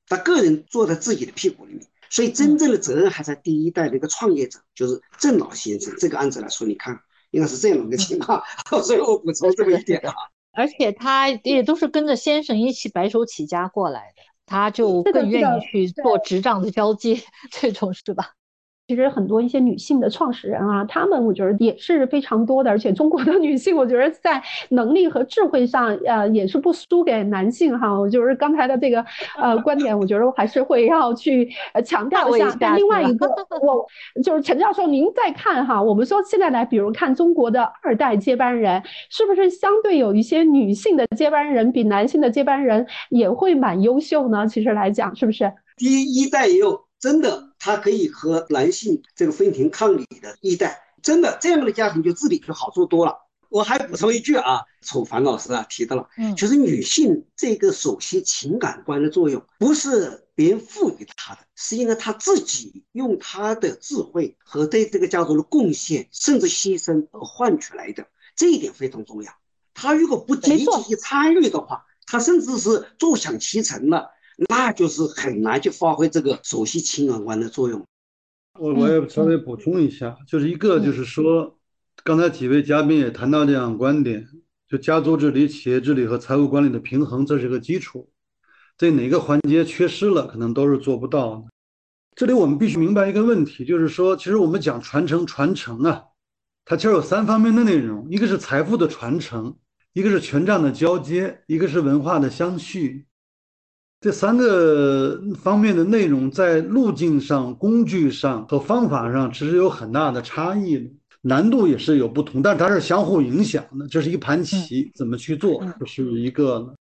[0.07, 1.87] 他个人坐在自己的屁股里面。
[2.11, 5.95] 所以真正的责任还在第一代的一个创业者，就是郑老先生。
[5.99, 6.99] 这个案子来说，你看
[7.31, 8.43] 应该是这样的一个情况。
[8.83, 10.15] 所以我补充这么一点啊。
[10.53, 14.23] 而且他也都是跟着先生一起白手起家过来的。
[14.49, 17.21] 他就更愿意去做执掌的交接，
[17.53, 18.35] 这种是吧？
[18.89, 27.93] 其实很多一些女性的创始人啊，她们我觉得也是非常多的，而且中国的女性，我觉得在能力和智慧上，呃，也是不输给男性哈。
[27.93, 29.05] 我就是刚才的这个
[29.37, 32.51] 呃观点，我觉得我还是会要去呃强调一下。
[32.59, 33.27] 但另外一个，
[33.61, 33.87] 我
[34.25, 44.47] 就是陈教授，您再看哈，我们说现在来，比如看中国的二代接班人，是不是相对有一些女性的接班人比男性的接班人也会蛮优秀呢？
[44.47, 45.53] 其实来讲，是不是？
[45.77, 46.89] 第一代也有。
[47.01, 53.19] 真的，他可以和男性这个分庭抗礼的一代，真的这样的家庭就治理就好做多了。
[53.51, 69.31] 我还补充一句啊，楚凡老师啊提到了，嗯，就是女性这个首席情感观的作用，不是别人赋予她的，是因为她自己用她的智慧和对这个家族的贡献，甚至牺牲而换取来的，这一点非常重要。
[69.75, 74.09] 她如果不积极参与的话，她甚至是坐享其成了。
[74.49, 77.85] 那就是很难去发挥这个首席情感官的作用。
[78.61, 81.59] 我我也稍微补充一下，就是一个就是说，
[82.05, 84.29] 刚才几位嘉宾也谈到这样观点，
[84.69, 88.09] 就家族治理、企业治理和财务管理的平衡，这是个基础，
[88.77, 91.45] 在哪个环节缺失了，可能都是做不到的。
[92.15, 96.05] 这里我们必须明白一个问题，就是说，其实我们讲传承，传承啊，
[96.65, 99.57] 它其实有三方面的内容，一个是财富的传承，
[99.93, 103.08] 一个是权杖的交接，一个是文化的相续。
[104.01, 110.89] 这三个方面的内容在路径上、工具上和方法上，其实有很大的差异的，
[111.23, 113.89] 难度也是有不同，但它是相互影响的。
[113.89, 116.73] 这是一盘棋，怎么去做，这是一个？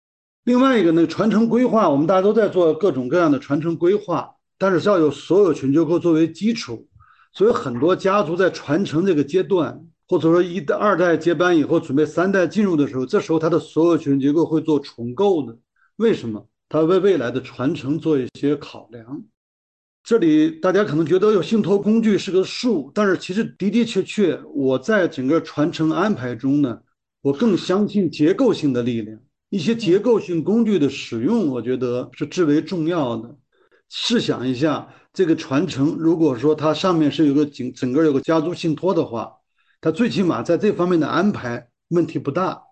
[0.44, 6.86] 另外一个呢，传承规划，我们大家都在做各种各样的传承规划，但是要有所有权结构作为基础，
[7.32, 15.56] 所以很多家族在传承这个阶段，或者说一代、二代接班以后，准备三代进入的时候，这时候它的所有权结构会做重构的。
[15.96, 16.46] 为什么？
[16.68, 19.22] 他为未来的传承做一些考量，
[20.02, 26.80] 这里大家可能觉得有信托工具是个术，但是其实的的确确，我在整个传承安排中呢，
[27.22, 29.18] 我更相信结构性的力量，
[29.50, 33.36] 一些结构性工具的使用，我觉得是至为重要的。
[33.88, 39.32] 试想一下，这个传承，如果说它上面是有个整整个有个家族信托的话，
[39.80, 42.65] 它最起码在这方面的安排问题不大。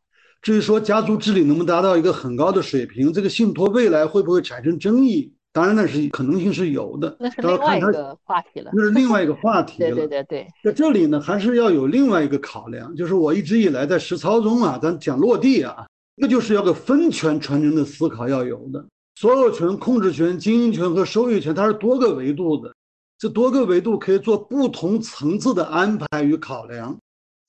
[0.45, 5.33] 至于说家族治理能不能达到一个很高的水平，这个信托未来会不会产生争议？
[5.55, 8.71] 当然那是可能性是有的，那是另外一个话题了。
[8.75, 9.89] 那是另外一个话题了。
[9.97, 18.85] 对对对对，在这里呢，还是要有另外一个考量，就是我一直以来在实操中啊，咱讲落地啊，那就是要个分权传承的思考要有的，
[19.15, 22.71] 所有权、控制权、经营权和收益权，它是多个维度的，
[23.19, 26.99] 这多个维度可以做不同层次的安排与考量，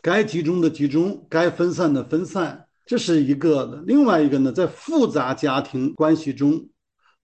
[0.01, 2.64] 该集中的集中，该分散的分散。
[2.85, 6.69] 这是一个的，另外一个呢，在复杂家庭关系中，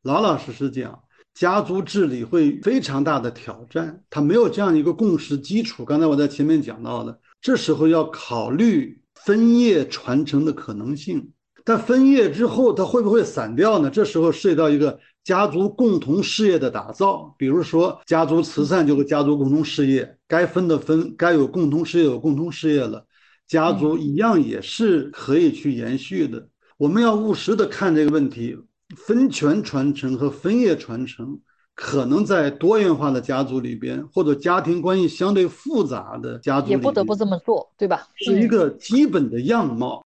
[0.01, 0.99] 老老实实讲，
[1.35, 5.85] 家族治理会非常大的挑战，它没有这样一个共识基础。
[5.85, 11.31] 刚才我在前面讲到的，这时候要考虑分业传承的可能性，
[11.63, 13.87] 但分业之后它会不会散掉呢？
[13.89, 23.05] 这时候涉及到一个家族共同事业的打造，比如说家族慈善就是家族共同事业，该分的分，该有共同事业有共同事业了。
[23.51, 26.47] 家族一样也是可以去延续的。
[26.77, 28.57] 我们要务实的看这个问题，
[28.95, 31.37] 分权传承和分业传承，
[31.75, 38.07] 可能在多元化的家族里边，或者家庭关系相对复杂的家族里，也不得不这么做，对吧？
[38.15, 40.01] 是一个基本的样貌。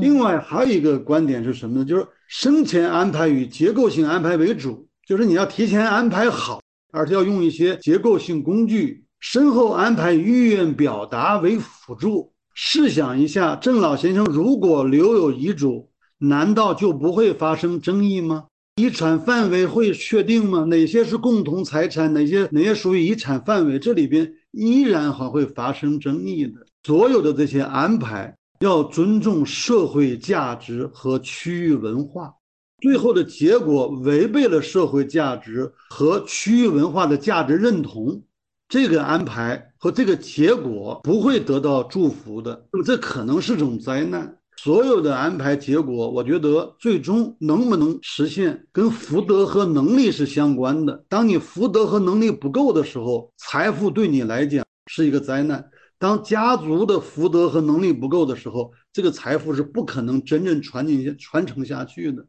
[0.00, 1.84] 另外还有一个观点是什么呢？
[1.84, 12.32] 就是生前安排与结构性安排为主，就是你要提前安排好，而且要用一些结构性工具，身后安排意愿表达为辅助。
[12.58, 18.46] 试想一下，郑老先生如果留有遗嘱，难道就不会发生争议吗？
[18.76, 20.64] 遗产范围会确定吗？
[20.64, 23.78] 哪些是共同财产，哪些哪些属于遗产范围？
[23.78, 26.54] 这里边依然还会发生争议的。
[26.84, 32.32] 所有的这些安排要尊重社会价值和区域文化，
[32.80, 38.22] 最后的结果违背了社会价值和区域文化的价值认同。
[38.68, 44.36] 这个安排和这个结果不会得到祝福的，那么这可能是种灾难。
[44.56, 51.04] 所有的安排结果，我觉得最终能不能实现，跟福德和能力是相关的。
[51.08, 55.60] 当你福德和能力不够的时候，财富对你来讲是一个灾难；
[56.00, 62.26] 当家族的福德和能力不够的时候，这个财富是不可能真正传进、传承下去的。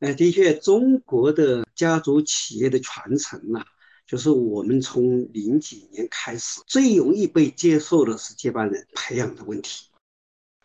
[0.00, 3.64] 哎，的确，中国的家族企业的传承啊。
[4.12, 9.86] 就是我们从零几年开始，最容易被接受的是接班人培养的问题。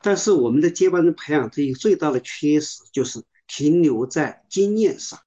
[0.02, 5.18] 但是我们的接班人培养这一最大的缺失，就是停留在经验上，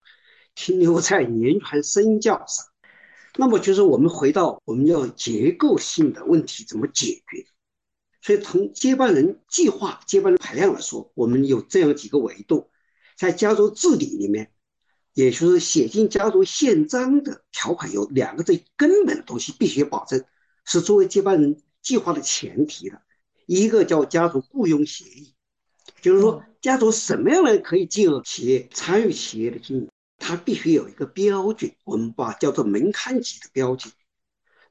[0.55, 2.67] 停留在言传身教上。
[3.39, 7.47] 那么就是我们回到我们要结构性的问题怎么解决？
[8.21, 12.69] 所以从接班人计划、接班人排量来说，我们有这样几个维度，
[13.17, 14.53] 在家族治理里面，
[15.15, 20.25] 也就是写进家族宪章的条款有两个最根本的东西必须保证，
[20.65, 23.01] 是作为接班人计划的前提的。
[23.47, 25.35] 一个叫家族雇佣协议，
[26.01, 29.89] 就是说家族什么样的人可以进入企业参与企业的经营。
[30.23, 33.93] 它必须有一个标准，我们把叫做门槛级的标准。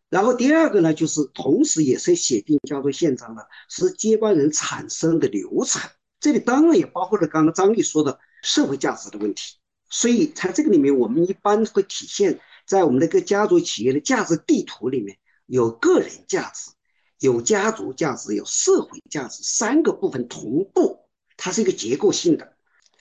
[0.10, 5.82] 然后第二个呢，就是同时也是写进家族宪章的，是接班人产生的流程。
[6.20, 9.58] 这里当然也包括了刚刚张丽说的社会价值的问题。
[9.90, 15.18] 所以在这个里面，我们一般会体现在我们那个家族企业的价值地图里面，
[15.48, 16.72] 有个人价值、
[17.20, 21.00] 有家族价值、有社会价值三个部分同步，
[21.38, 22.54] 它是一个结构性的。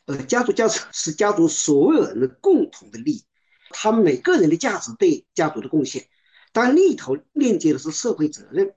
[0.07, 3.25] 呃，家族价值是家族所有人的共同的利益，
[3.71, 6.07] 他们每个人的价值对家族的贡献。
[6.53, 8.73] 当然，另一头链接的是社会责任。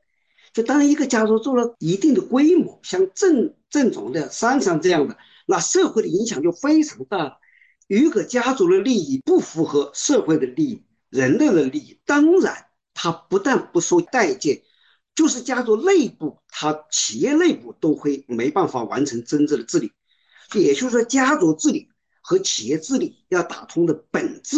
[0.52, 7.38] 就当一个家族做了一定的规模，像正正总的商场这样的，那社会的影响就非常大。
[8.00, 14.62] 如果家族的利益不符合社会的利益、人类的利益，当然他不但不受待见，
[15.14, 19.92] 就是家族内部、他企业内部都会没办法完成真正的治理。
[20.54, 21.90] 也就是说，家族治理
[22.22, 24.58] 和企业治理要打通的本质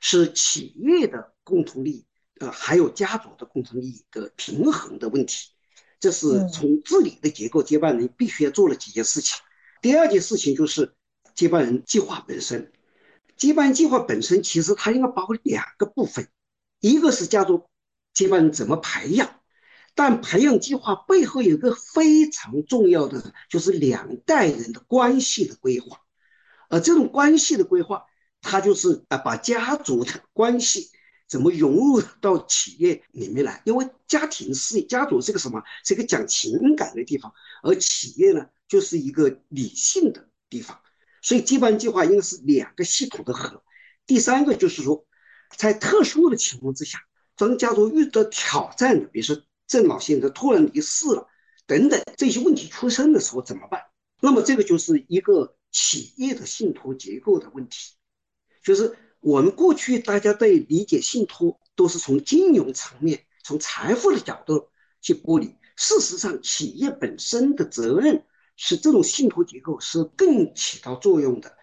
[0.00, 2.06] 是企业的共同利益，
[2.40, 5.52] 呃，还有家族的共同利益的平衡的问题。
[6.00, 9.38] 这是从治理的结构，接班人必须要做的几件事情。
[9.80, 10.94] 第二件事情就是
[11.34, 12.72] 接班人计划本身。
[13.36, 16.28] 接班计划本身其实它应该包括两个部分，
[16.80, 17.68] 一个是家族
[18.12, 19.40] 接班人怎么培养。
[19.96, 26.00] 但培养计划背后有个非常重要的，就是两代人的关系的规划，
[26.68, 28.04] 而这种关系的规划，
[28.40, 30.90] 它就是啊，把家族的关系
[31.28, 33.62] 怎么融入到企业里面来？
[33.64, 35.62] 因为家庭是家族是个什么？
[35.84, 37.32] 是一个讲情感的地方，
[37.62, 40.80] 而企业呢，就是一个理性的地方。
[41.24, 43.64] 所以接班计划应该是两个系统的合。
[44.06, 45.04] 第三个就是说，
[45.56, 47.00] 在特殊的情况之下，
[47.36, 49.42] 当家族遇到挑战的，比如说。
[49.66, 51.26] 郑老先生突然离世了，
[51.66, 53.80] 等等这些问题出生的时候怎么办？
[54.20, 57.94] 那么这个就是一个企业的信托结构的问题，
[58.62, 64.68] 就是我们过去大家对理解信托都是从金融层面、从财富的角度
[65.00, 65.56] 去剥离。
[65.76, 68.22] 事实上，企业本身的责任
[68.56, 71.56] 是这种信托结构是更起到作用的。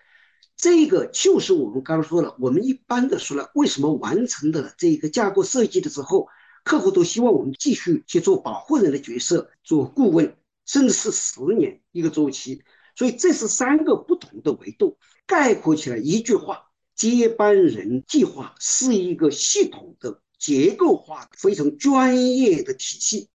[0.56, 6.28] 这个就是我们刚刚说了，我们一般的说了，为什么完成的这一个架构设计的时候。
[6.64, 10.38] 客户都希望我们继续去做保护人的角色，做顾问，
[10.68, 12.62] 甚至是十年一个周期。
[12.96, 23.30] 所以这是三个不同的维度，概括起来一句话：接班人计划是一个系统的、结构化、非常专业的体系。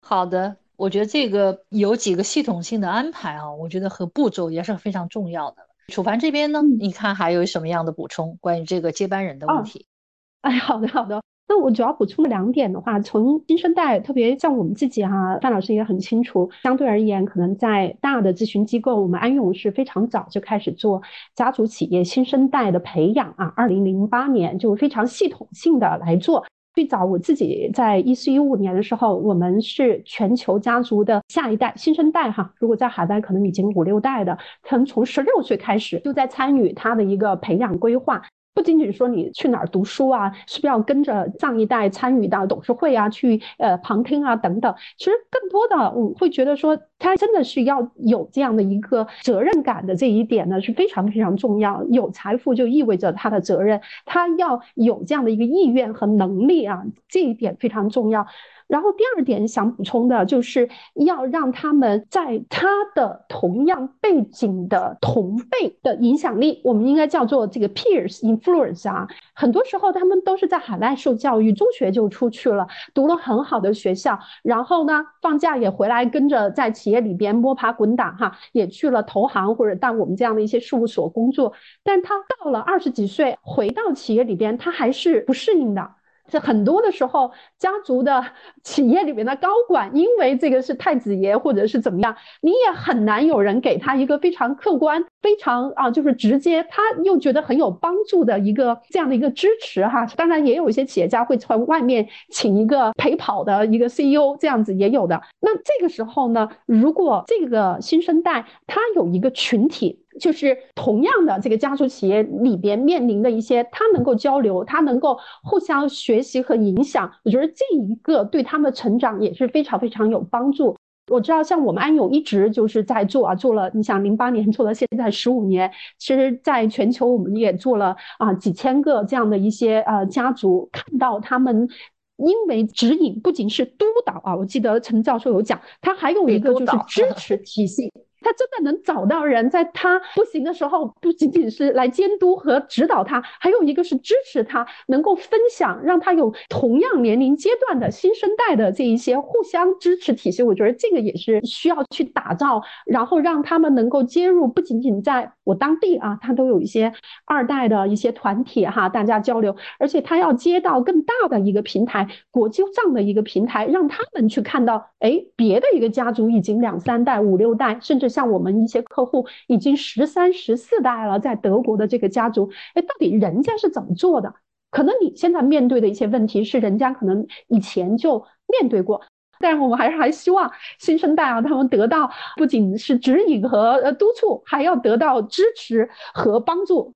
[0.00, 5.56] 好的，我觉得这个有几个系统性的安排啊，我觉得和步骤也是非常重要的。
[5.88, 9.86] 楚凡这边呢，你看还有什么样的补充关于这个接班人的问题？
[10.42, 11.20] 哎，好的，好的。
[11.48, 21.00] 那我主要补充两点的话，从新生代，特别像我们自己哈，范老师也很清楚，相对而言，可能在大的咨询机构，我们安永是非常早就开始做
[21.36, 26.44] 家族企业新生代的培养啊，二零零八年就非常系统性的来做。
[26.76, 38.22] 最早我自己在一四一五年的时候，我们是全球家族的下一代新生代哈，如果在海外可能已经五六代的，可能从十六岁开始就在参与他的一个培养规划。
[38.56, 44.74] 不仅仅说你去哪儿读书啊，是不是要跟着上一代参与到董事会啊，去呃旁听啊等等？
[44.96, 51.84] 其实更多的我会觉得说，他真的是要有这样的一个责任感的这一点呢，是非常非常重要。
[51.90, 58.26] 有财富就意味着他的责任，他要有这样的一个意愿和能力啊，这一点非常重要。
[58.68, 69.06] 然后第二点想补充的就是要让他们在他的同样背景的同辈的影响力，我们应该叫做这个 peers influence 啊。
[69.34, 81.52] 很多时候他们都是在海外受教育，中学就出去了，读了很好的学校，然后呢放假也回来跟着在企业里边摸爬滚打哈，也去了投行或者到我们这样的一些事务所工作。
[81.84, 85.90] 但他到了二十几岁回到企业里边，他还是不适应的。
[86.28, 88.24] 这很多的时候，家族的
[88.62, 100.06] 企业里面的高管，因为这个是太子爷或者是怎么样，你也很难有人给他一个非常客观、非常啊，就是直接，他又觉得很有帮助的一个这样的一个支持哈。
[100.16, 105.20] 当然，也有一些企业家会从外面请一个陪跑的一个 CEO，这样子也有的。
[105.40, 110.05] 那这个时候呢，如果这个新生代他有一个群体。
[110.18, 120.76] 就是同样的这个家族企业里边面临的一些，他能够交流，他能够互相学习和影响，我觉得这一个对他们成长也是非常非常有帮助。
[121.08, 131.68] 我知道，像我们安永一直就是在做啊，做了，你想零八年做了，现在十五年，其实在全球我们也做了啊几千个这样的一些呃家族，看到他们
[132.16, 137.92] 因为指引不仅是督导啊，我记得陈教授有讲，他还有一个就是支持 体系。
[138.20, 150.42] 他真的能找到人，在他不行的时候，不仅仅是来监督和指导他，还有一个是支持他，能够分享，让他有同样年龄阶段的新生代的这一些互相支持体系。
[150.42, 156.92] 我觉得这个也是需要去打造，然后让他们能够接入，不仅仅在我当地啊，他都有一些
[157.26, 168.05] 二代的一些团体哈，大家交流，而且他要接到更大的一个平台，国际上的一个平台，让他们去看到，哎，别的一个家族已经两三代、五六代，甚至。
[168.08, 174.34] 像我们一些客户已经十三、十四代了，在德国的这个家族，哎，到底人家是怎么做的？
[174.70, 179.00] 可能你现在面对的一些问题是人家可能以前就面对过，
[179.38, 186.92] 但是我们还是还希望新生代啊，他们得到不仅是指引和呃督促，还要得到支持和帮助。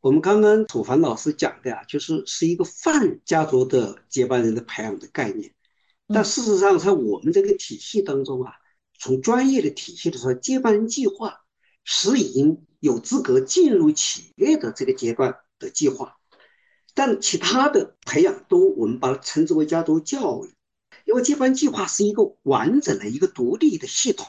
[0.00, 5.52] 我们刚刚楚凡老师讲的呀，就是是一个泛家族的接班人的培养的概念，
[6.08, 8.54] 但事实上在我们这个体系当中啊。
[9.02, 11.40] 从专业的体系的说，接班人计划
[11.82, 16.18] 是已经有资格进入企业的这个阶段的计划，
[16.94, 20.54] 但其他的培养都我们把它称之为家族教育，
[21.04, 24.24] 因为接班计划是一个完整的一个独立的系统，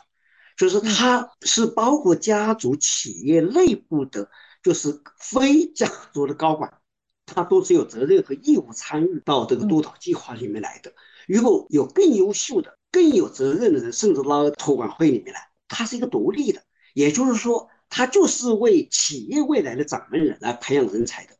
[0.57, 4.31] 就是它是包括家族企业内部的，
[4.63, 6.79] 就是非家族的高管，
[7.27, 10.91] 他都是有责任和义务参与到这个督导计划里面来的。
[11.27, 12.75] 如果有更优秀的。
[12.93, 16.61] 更有责任的人，甚至拉到托管会里面来，他是一个独立的，
[16.93, 21.33] 也就是说，他就是为企业未来的掌门人来培养人才的，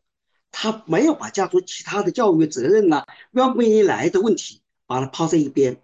[0.52, 5.80] 他没有把家族其他的教育责任呢，愿不愿意来的问题把它抛在一边。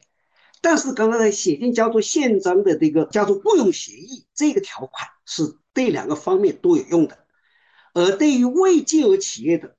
[0.60, 7.20] 但是刚刚在写进家族宪章的这个家族雇佣协议这个条款是对两个方面都有用的，
[7.94, 9.76] 而对于未进入企业的。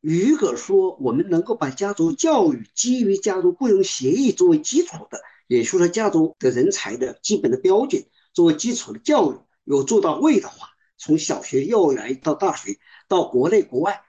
[0.00, 12.78] 如果说我们能够把家族教育基于家族雇佣协议作为基础的，也就是说家族的人才的基本的标准作为基础的教育有做到位的话，从小学、幼儿园到大学，
[13.08, 14.02] 到国内国外，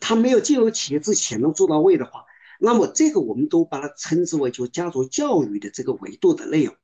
[0.00, 2.24] 他没有进入企业之前能做到位的话，
[2.58, 6.74] 那么这个我们都把它称之为就家族教育的这个维度的内容，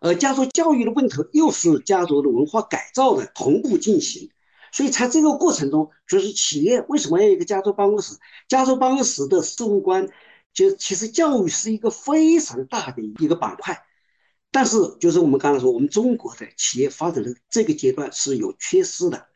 [0.00, 4.30] 而家族教育的问题又是家族的文化改造的同步进行。
[4.72, 8.16] 所以在这个过程中，就是企业为什么要一个家族办公室？
[8.48, 10.08] 家族办公室的事务官，
[10.56, 13.84] 就其实教育是一个非常大的一个板块。
[14.50, 19.26] 但是，就是我们刚才说，我们中国的企业发展的这个阶段是有缺失的。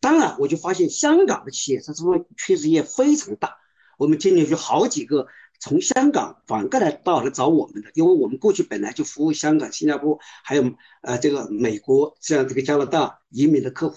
[0.00, 3.58] 当然，我就发现香港的企业在这方面缺失也非常大。
[3.98, 5.26] 我们今年就好几个
[5.60, 13.96] 从香港反过来到来找我们的，因为我们过去本来就服务香港、新加坡，还有呃这个美国这样这个加拿大移民的客户。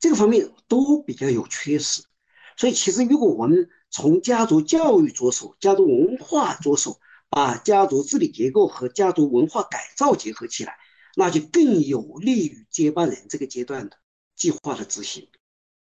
[0.00, 2.02] 这个方面都比较有缺失，
[2.56, 6.98] 所以其实如果我们从家族教育着手、家族文化着手，
[7.30, 10.76] 把家族治理结构和家族文化改造结合起来，
[11.16, 13.96] 那就更有利于接班人这个阶段的
[14.36, 15.28] 计划的执行。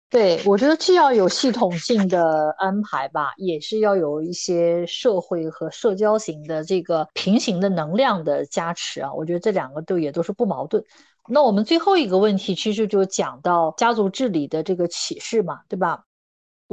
[0.10, 9.12] 对，我觉得既要有系统性的安排吧，也是要有一些社会和社交型的这个平行的能量的加持啊。
[9.12, 10.84] 我觉得这两个都也都是不矛盾。
[11.28, 16.04] 那我们最后一个问题，其实就讲到家族治理的这个启示嘛，对吧？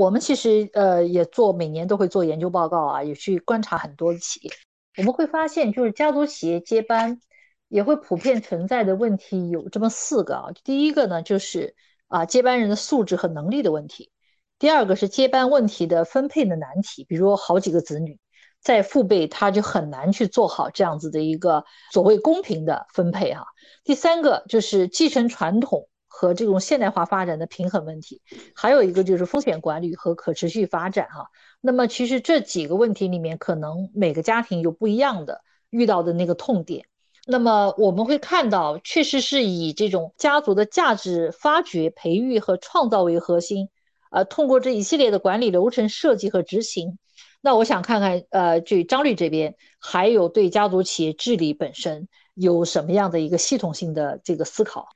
[0.01, 4.51] 我们其实呃也做，每年都会做研究报告啊，也去观察很多企业，
[4.97, 7.21] 我们会发现，就是家族企业接班
[7.69, 10.49] 也会普遍存在的问题有这么四个啊。
[10.65, 11.75] 第一个呢，就是
[12.09, 14.07] 啊接班人的素质和能力的问题；
[14.59, 18.19] 第二个是接班问题的分配的难题，比如说好几个子女
[18.63, 23.45] 在父辈，他就很难去做好这样子的一个所谓公平的分配哈。
[23.85, 25.90] 第三个就是继承传统
[26.21, 28.21] 和这种现代化发展的平衡问题，
[28.55, 31.31] 还有一个就是风险管理和可持续发展哈。
[31.63, 35.41] 那么其实这几个问题里面，可能每个家庭有不一样的
[35.71, 36.85] 遇到的那个痛点。
[37.27, 43.71] 那么我们会看到，确实是以这种家族的价值发掘、培育和创造为核心，
[44.11, 46.99] 呃，通过这一系列的管理流程设计和执行。
[47.41, 52.09] 那我想看看，呃，就张律这边还有对家族企业治理本身。
[52.35, 54.87] 有什么样的一个系统性的这个思考？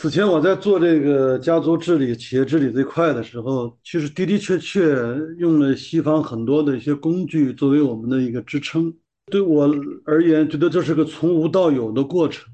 [0.00, 4.96] 此前我在做这个家族治理、企业治理这块的时候，其实的的确确
[5.38, 8.94] 用了西方很多的一些工具作为我们的一个支撑。
[9.26, 9.68] 对我
[10.04, 12.48] 而言，觉得这是个从无到有的过程。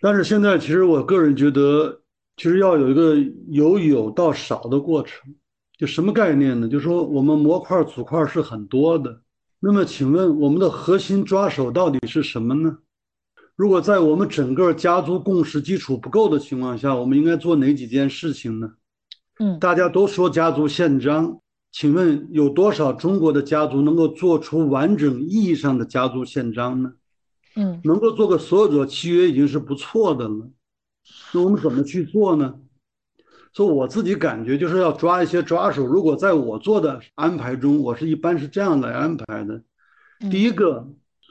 [0.00, 2.02] 但是现在，其实我个人觉得，
[2.36, 3.16] 其实要有一个
[3.48, 5.34] 由有到少的过程。
[5.76, 6.68] 就什么概念呢？
[6.68, 9.22] 就是说我们模块组块是很多的。
[9.58, 12.78] 那么，请问我们的核心抓手到底是什么呢？
[13.56, 18.72] 如果在我们整个家族共识基础不够的情况下，我们应该做哪几件事情呢？
[19.38, 21.40] 嗯，大家都说家族宪章，
[21.72, 26.92] 请问有多少中国的家族能够做出完整意义上的家族宪章呢？
[27.54, 30.50] 嗯，能够做个所有者契约已经是不错的了。
[31.32, 32.56] 那我们怎么去做呢？
[33.54, 35.86] 所以我自己感觉就是要抓一些抓手。
[35.86, 39.62] 如果在我做的安排中，我是一般是这样来安排的：
[40.30, 40.86] 第一个。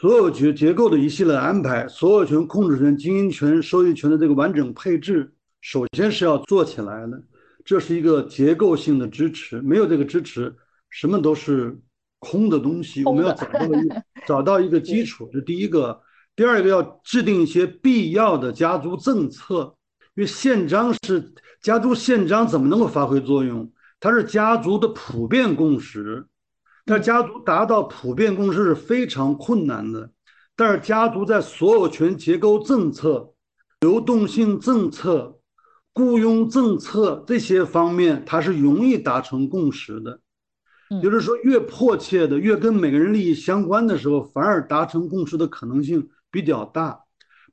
[0.05, 7.19] 所有结结构的一系列安排，所有权、控制权、经营权、收益权的这个完整配置，首先是要做起来的。
[7.63, 10.55] 这是一个结构性的支持，没有这个支持，
[10.91, 11.75] 什么都是
[12.19, 13.03] 空的东西。
[13.05, 13.89] 我们要找到一
[14.27, 15.99] 找到一个基础，这第一个。
[16.35, 19.73] 第二个要制定一些必要的家族政策，
[20.13, 21.33] 因为宪章是
[21.63, 23.67] 家族宪章，怎么能够发挥作用？
[23.99, 26.27] 它是家族的普遍共识。
[26.85, 30.11] 但家族达到普遍共识是非常困难的，
[30.55, 33.33] 但是家族在所有权结构政策、
[33.81, 35.39] 流动性政策、
[35.93, 40.19] 雇佣政策这些方面，它是容易达成共识的。
[41.01, 46.99] 就是说，越迫切的、越跟每个人利益相关的时候，反而达成共识的可能性比较大。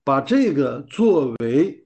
[0.05, 1.82] 把这个作为。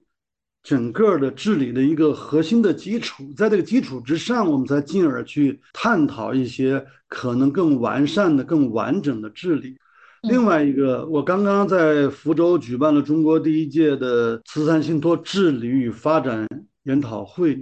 [0.67, 9.77] 整个的治理的一个核心的基础，在这个基础之上，我们才进而去探讨一些可能更完善的、更完整的治理。
[10.23, 16.45] 另外一个，我刚刚在福州举办了中国第一届的慈善信托治理与发展
[16.83, 17.57] 研讨会，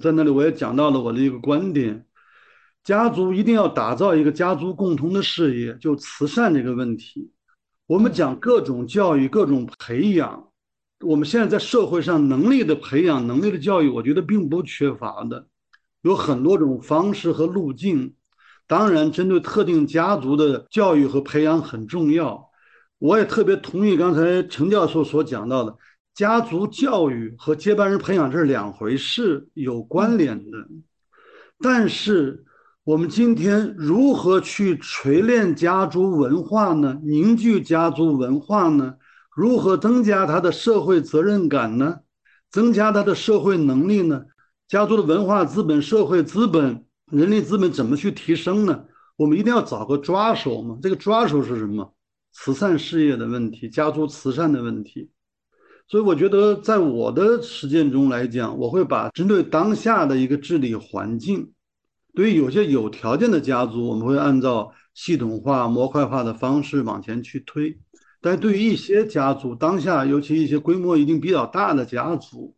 [0.00, 2.06] 在那里我也讲到了我的一个观点：
[2.82, 7.30] 家族一定要打造一个家族共同的事业，就慈善这个问题。
[7.86, 10.42] 我们讲各种教育、各种培养。
[11.00, 15.46] 我们现在在社会上能力的培养、能力的教育，我觉得并不缺乏的，
[16.02, 18.14] 有很多种方式和路径。
[18.66, 22.50] 当然，针对特定家族的教育和培养很重要。
[22.98, 25.76] 我也特别同意刚才陈教授所讲到的，
[26.14, 30.66] 家族教育和接班人培养这是两回事，有关联的。
[31.60, 32.44] 但是，
[32.84, 36.98] 我们今天如何去锤炼家族文化呢？
[37.04, 38.94] 凝聚家族文化呢？
[39.36, 41.98] 如何增加他的社会责任感呢？
[42.50, 44.24] 增加他的社会能力呢？
[44.66, 48.84] 家族的文化资本、社会资本、人力资本怎么去提升呢？
[49.16, 50.78] 我们一定要找个抓手嘛。
[50.80, 51.94] 这个抓手是什么？
[52.32, 55.10] 慈善事业的问题，家族慈善的问题。
[55.86, 61.52] 所以我觉得，在我的实践中来讲，我会把针对当下的一个治理环境，
[62.14, 67.78] 对于有些有条件的家族，我们会按照系统化、模块化的方式往前去推。
[68.26, 72.56] 但对于一些家族，当下尤其一些规模已经比较大的家族，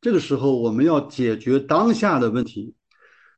[0.00, 2.74] 这个时候我们要解决当下的问题。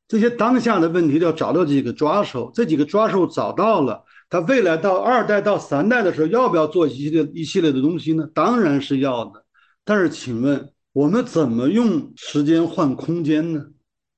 [0.09, 8.27] 这些当下的问题要找到几个抓手，这几个抓手找到了，他未来到二代到三代的时候，要不要做一系列一系列的东西呢？
[8.33, 9.45] 当然是要的。
[9.85, 13.63] 但是请问我们怎么用时间换空间呢？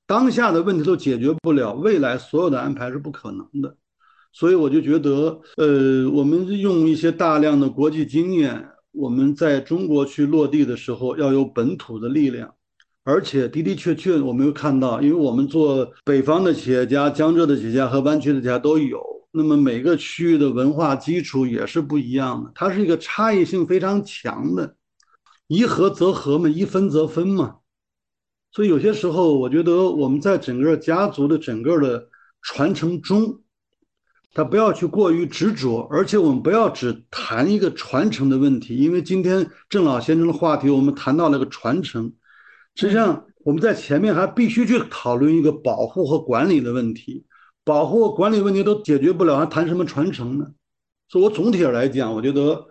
[0.07, 3.75] 当下的问题都解决不了，未来所有的安排是不可能的。
[4.33, 12.49] 所以我就觉得，呃，我们用一些大量的国际经验，我们在中国去落地的时候，要有本土的力量，
[13.03, 19.01] 而且的的确确，我们又看到，因为我们做北方的企业家、江浙的企业家和湾区的企业家都有，
[19.33, 24.75] 那么每个区域的文化基础也是不一样的，它是一个差异性非常强的，
[25.47, 27.57] 一合则合嘛，一分则分嘛，
[28.53, 32.07] 所以有些时候，我觉得我们在整个家族的整个的
[32.41, 33.37] 传承中。
[34.33, 42.13] 他不要去过于执着，而且我们不要只谈一个传承的问题，因为今天郑老先生的话题，我们谈到了个传承，
[42.75, 47.25] 实际上我们在前面还必须去讨论一个保护和管理的问题，
[47.65, 50.47] 保护和管理问题都解决不了，还谈什么传承呢？
[51.09, 52.65] 所以我总体来讲，我觉得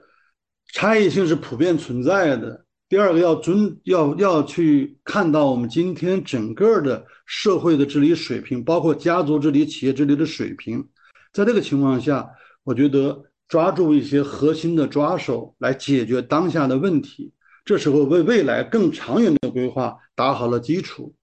[0.72, 2.64] 差异性是普遍存在的。
[2.88, 10.88] 第二个要尊，要要去看到我们今天整个的社会的治理水平，包括家族治理、企业治理的水平。
[11.32, 12.28] 在这个情况下，
[12.64, 17.32] 我觉得抓住一些核心的抓手来解决当下的问题，
[17.64, 21.14] 这时候为未来更长远的规划打好了基础，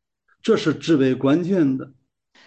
[0.41, 1.91] 这是至为关键的。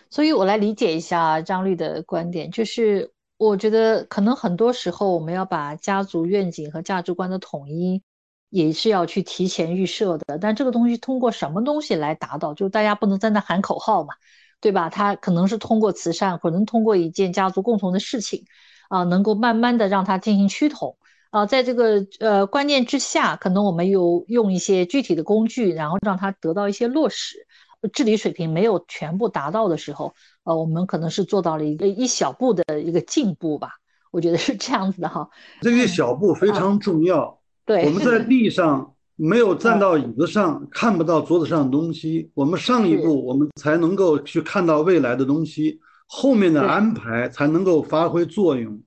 [0.09, 8.03] 所以，我来理解一下张律的观点，就是我觉得可能很多时候我们要把家族愿景和价值观的统一，
[8.49, 10.39] 也是要去提前预设的。
[10.39, 12.55] 但这个东西通过什么东西来达到？
[12.55, 14.15] 就大家不能在那喊口号嘛。
[14.61, 14.91] 对吧？
[14.91, 18.45] 他可能是通过慈善，可能通过一件家族共同的事情，
[18.89, 20.97] 啊，能够慢慢的让他进行趋同，
[21.31, 27.47] 啊，在这个呃观念之下，可能我们有用一些具体的工具，然后让它得到一些落实。
[27.95, 30.13] 治理水平没有全部达到的时候，
[30.45, 33.71] 呃，我们可能是做到了一个一小步的一个进步吧。
[34.11, 35.31] 我觉得是这样子的哈。
[35.63, 37.41] 这个一小步非常重要。
[37.65, 42.31] 对，我们在地上没有站到椅子上，看不到桌子上的东西。
[42.33, 48.81] 我们上一步，我们才能够去看到未来的东西，后面的安排才能够发挥作用。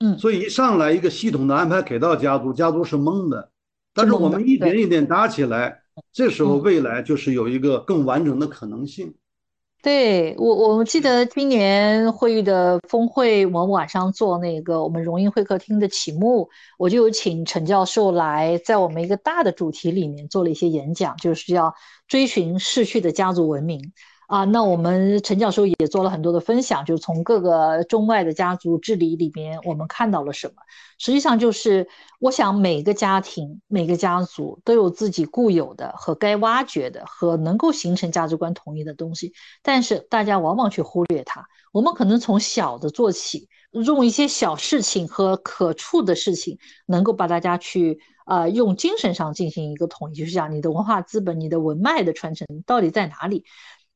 [0.00, 3.50] 嗯，所以一上来一个系统的安排给到家族，家族是懵的。
[3.94, 5.80] 但是我们一点一点搭起来，
[6.12, 9.14] 这时候未来就是有一个更完整的可能性。
[9.82, 21.74] 对我，我记得今年会议的峰会，我们晚上做那个我们荣英会客厅的启幕，我就有请陈教授来，在我们一个大的主题里面做了一些演讲，就是要
[22.06, 23.92] 追寻逝去的家族文明。
[24.30, 30.54] 啊，那我们陈教授也做了很多的分享，就是从各个中外的家族治理里边，我们看到了什么？
[30.98, 31.88] 实际上就是，
[32.20, 39.32] 我想每个家庭、每个家族都有自己固有的和该挖掘的和能够形成价值观统一的东西，
[39.64, 41.44] 但是大家往往去忽略它。
[41.72, 46.56] 我们可能从小的做起，用一些小事情和可触的事情，
[46.86, 53.44] 能够把大家去呃用精神上进行一个统一，就是讲你的文化资本、你的文脉的传承到底在哪里？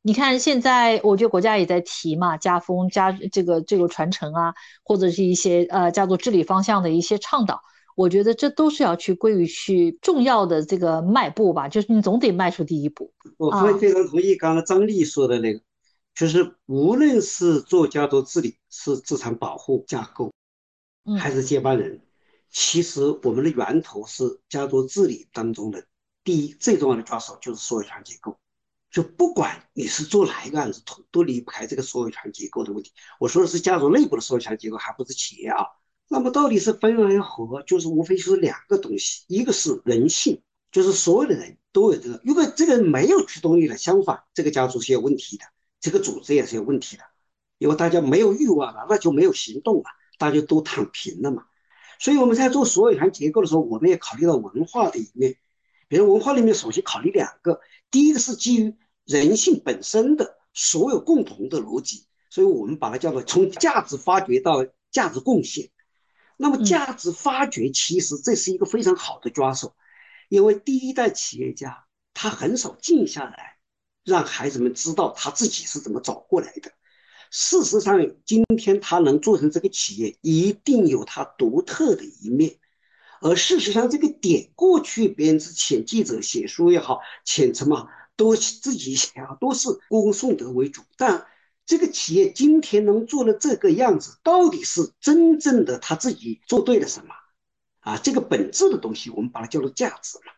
[0.06, 7.58] 你看，现在我觉得国家也在提嘛，家风家这个这个传承啊，或者是一些呃家族治理方向的一些倡导，
[7.96, 13.14] 我觉得这都是要去归于去重要的这个迈步吧，就是你总得迈出第一步。
[13.38, 15.60] 我非非常同意刚才张丽说的那个，
[16.14, 20.30] 就是无论是做家族治理，是资产保护架构，
[21.18, 22.02] 还是接班人，
[22.50, 25.82] 其实我们的源头是家族治理当中的
[26.22, 28.36] 第一最重要的抓手就是所有权结构。
[28.94, 32.92] 就不管你是做哪一个案子，都都离不开这个所有权结构的问题。
[33.18, 35.66] 我说的是家族内部的所有权结构，还不是企业啊。
[36.08, 40.40] 那么到底是分为合，就是无非就是两个东西，一个是人性，
[40.70, 42.20] 就是所有的人都有这个。
[42.24, 45.44] 如果这个人没有驱动力了，相反，这个家族是有问题的，
[45.80, 47.02] 这个组织也是有问题的，
[47.58, 49.86] 因为大家没有欲望了，那就没有行动了，
[50.18, 51.46] 大家都躺平了嘛。
[51.98, 55.34] 所以我们在做所有权结构的时候，我们也考虑到文化的一面。
[55.88, 58.76] 比如文化里面，首先考虑两个，第一个是基于。
[59.04, 65.70] 人性本身的所有共同的逻辑，所以我们把它叫做从价值发掘到价值贡献。
[66.36, 69.76] 那么价值发掘其实这是一个非常好的抓手，
[70.28, 73.56] 因为第一代企业家他很少静下来，
[74.04, 76.72] 让孩子们知道他自己是怎么走过来的。
[77.30, 82.58] 事实上，今天他能做成这个企业，一定有他独特的一面。
[83.20, 87.88] 而事实上，这个点过去别人是请记者写书也好，请什么？
[88.16, 90.82] 都自己想，都是歌功颂德为主。
[90.96, 91.26] 但
[91.66, 97.14] 这个企业今天能做的这个样子，到底是真正的他自己做对了什么？
[97.80, 100.32] 啊，这个本质的东西，我们把它叫做价值嘛。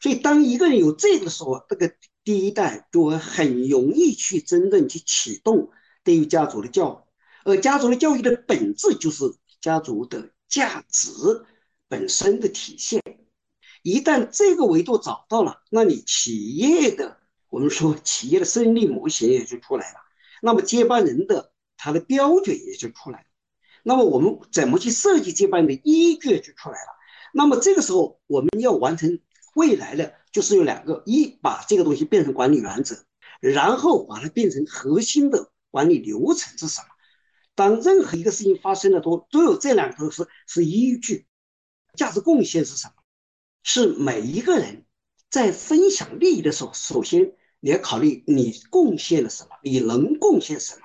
[0.00, 1.92] 所以，当一个人有这个时候，这个
[2.24, 5.70] 第一代就会很容易去真正去启动
[6.04, 7.50] 对于家族的教育。
[7.50, 9.24] 而家族的教育的本质就是
[9.60, 11.10] 家族的价值
[11.88, 13.02] 本身的体现。
[13.82, 17.17] 一旦这个维度找到了，那你企业的
[17.48, 20.00] 我们说 企业的胜利模型也就出来了，
[20.42, 23.26] 那么接班人的他的标准也就出来了，
[23.82, 26.96] 那么我们怎么去设计接班人的依据就出来了。
[27.32, 29.20] 那么这个时候我们要完成
[29.54, 33.04] 未来的就是有两个：一把这个东西变成管理原则，
[33.40, 36.88] 然后把它变成核心的管理流程是什么？
[37.54, 41.26] 当任何一个事情发生了，都都有这两个是是依据，
[41.94, 42.94] 价值贡献是什么？
[43.62, 44.84] 是每一个人
[45.28, 50.82] 在分享利益的时候，首先你要考虑你贡献了什么，你能贡献什么。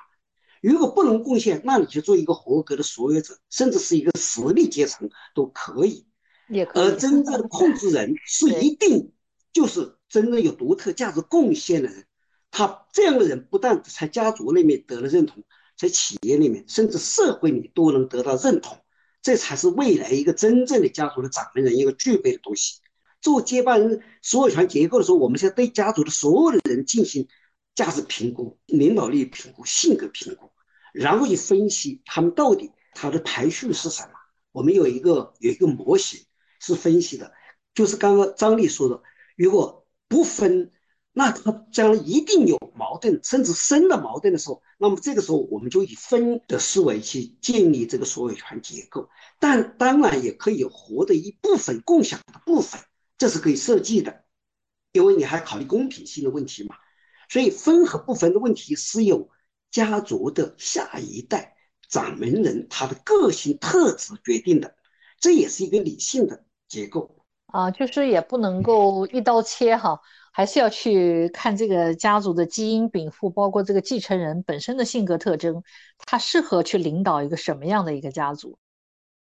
[0.62, 6.08] 如果不能贡献，那你就做一个合格的所有者，甚至是一个实力阶层都可以。
[6.50, 6.84] 也可以。
[6.84, 9.12] 而真正的控制人是一定
[9.52, 12.06] 就是真正有独特价值贡献的人。
[12.50, 15.44] 他这样的人不但在家族里面得了认同，
[15.78, 18.78] 在企业里面甚至社会里都能得到认同。
[19.22, 22.80] 这才是未来一个真正的家族的掌门人一个具备的东西。
[23.24, 27.28] 做接班人所有权结构的时候，我们现在对家族的所有的人进行
[27.74, 30.52] 价值评估、领导力评估、性格评估，
[30.94, 34.10] 然后去分析他们到底他的排序是什么。
[34.52, 36.20] 我们有一个有一个模型
[36.60, 37.32] 是分析的，
[37.74, 39.02] 就是刚刚张力说的，
[39.36, 40.70] 如果不分。
[41.16, 49.08] 那他将来一定有矛盾，甚至生了矛盾的时候，那么这个时候我们就以分的思维去建立这个所有权结构。
[49.38, 52.82] 但当然也可以有活的一部分共享的部分，
[53.24, 54.26] 这是可以设计的，
[54.92, 56.76] 因为你还考虑公平性的问题嘛。
[57.30, 59.30] 所以分和不分的问题是由
[59.72, 61.56] 家族的下一代
[61.88, 64.76] 掌门人他的个性特质决定的。
[65.22, 67.16] 这也是一个理性的结构
[67.46, 70.02] 啊，就是也不能够一刀切哈，
[70.34, 75.64] 还是要去看这个家族的基因禀赋，包括这个继承人本身的性格特征，
[76.00, 78.58] 他适合去领导一个什么样的一个家族。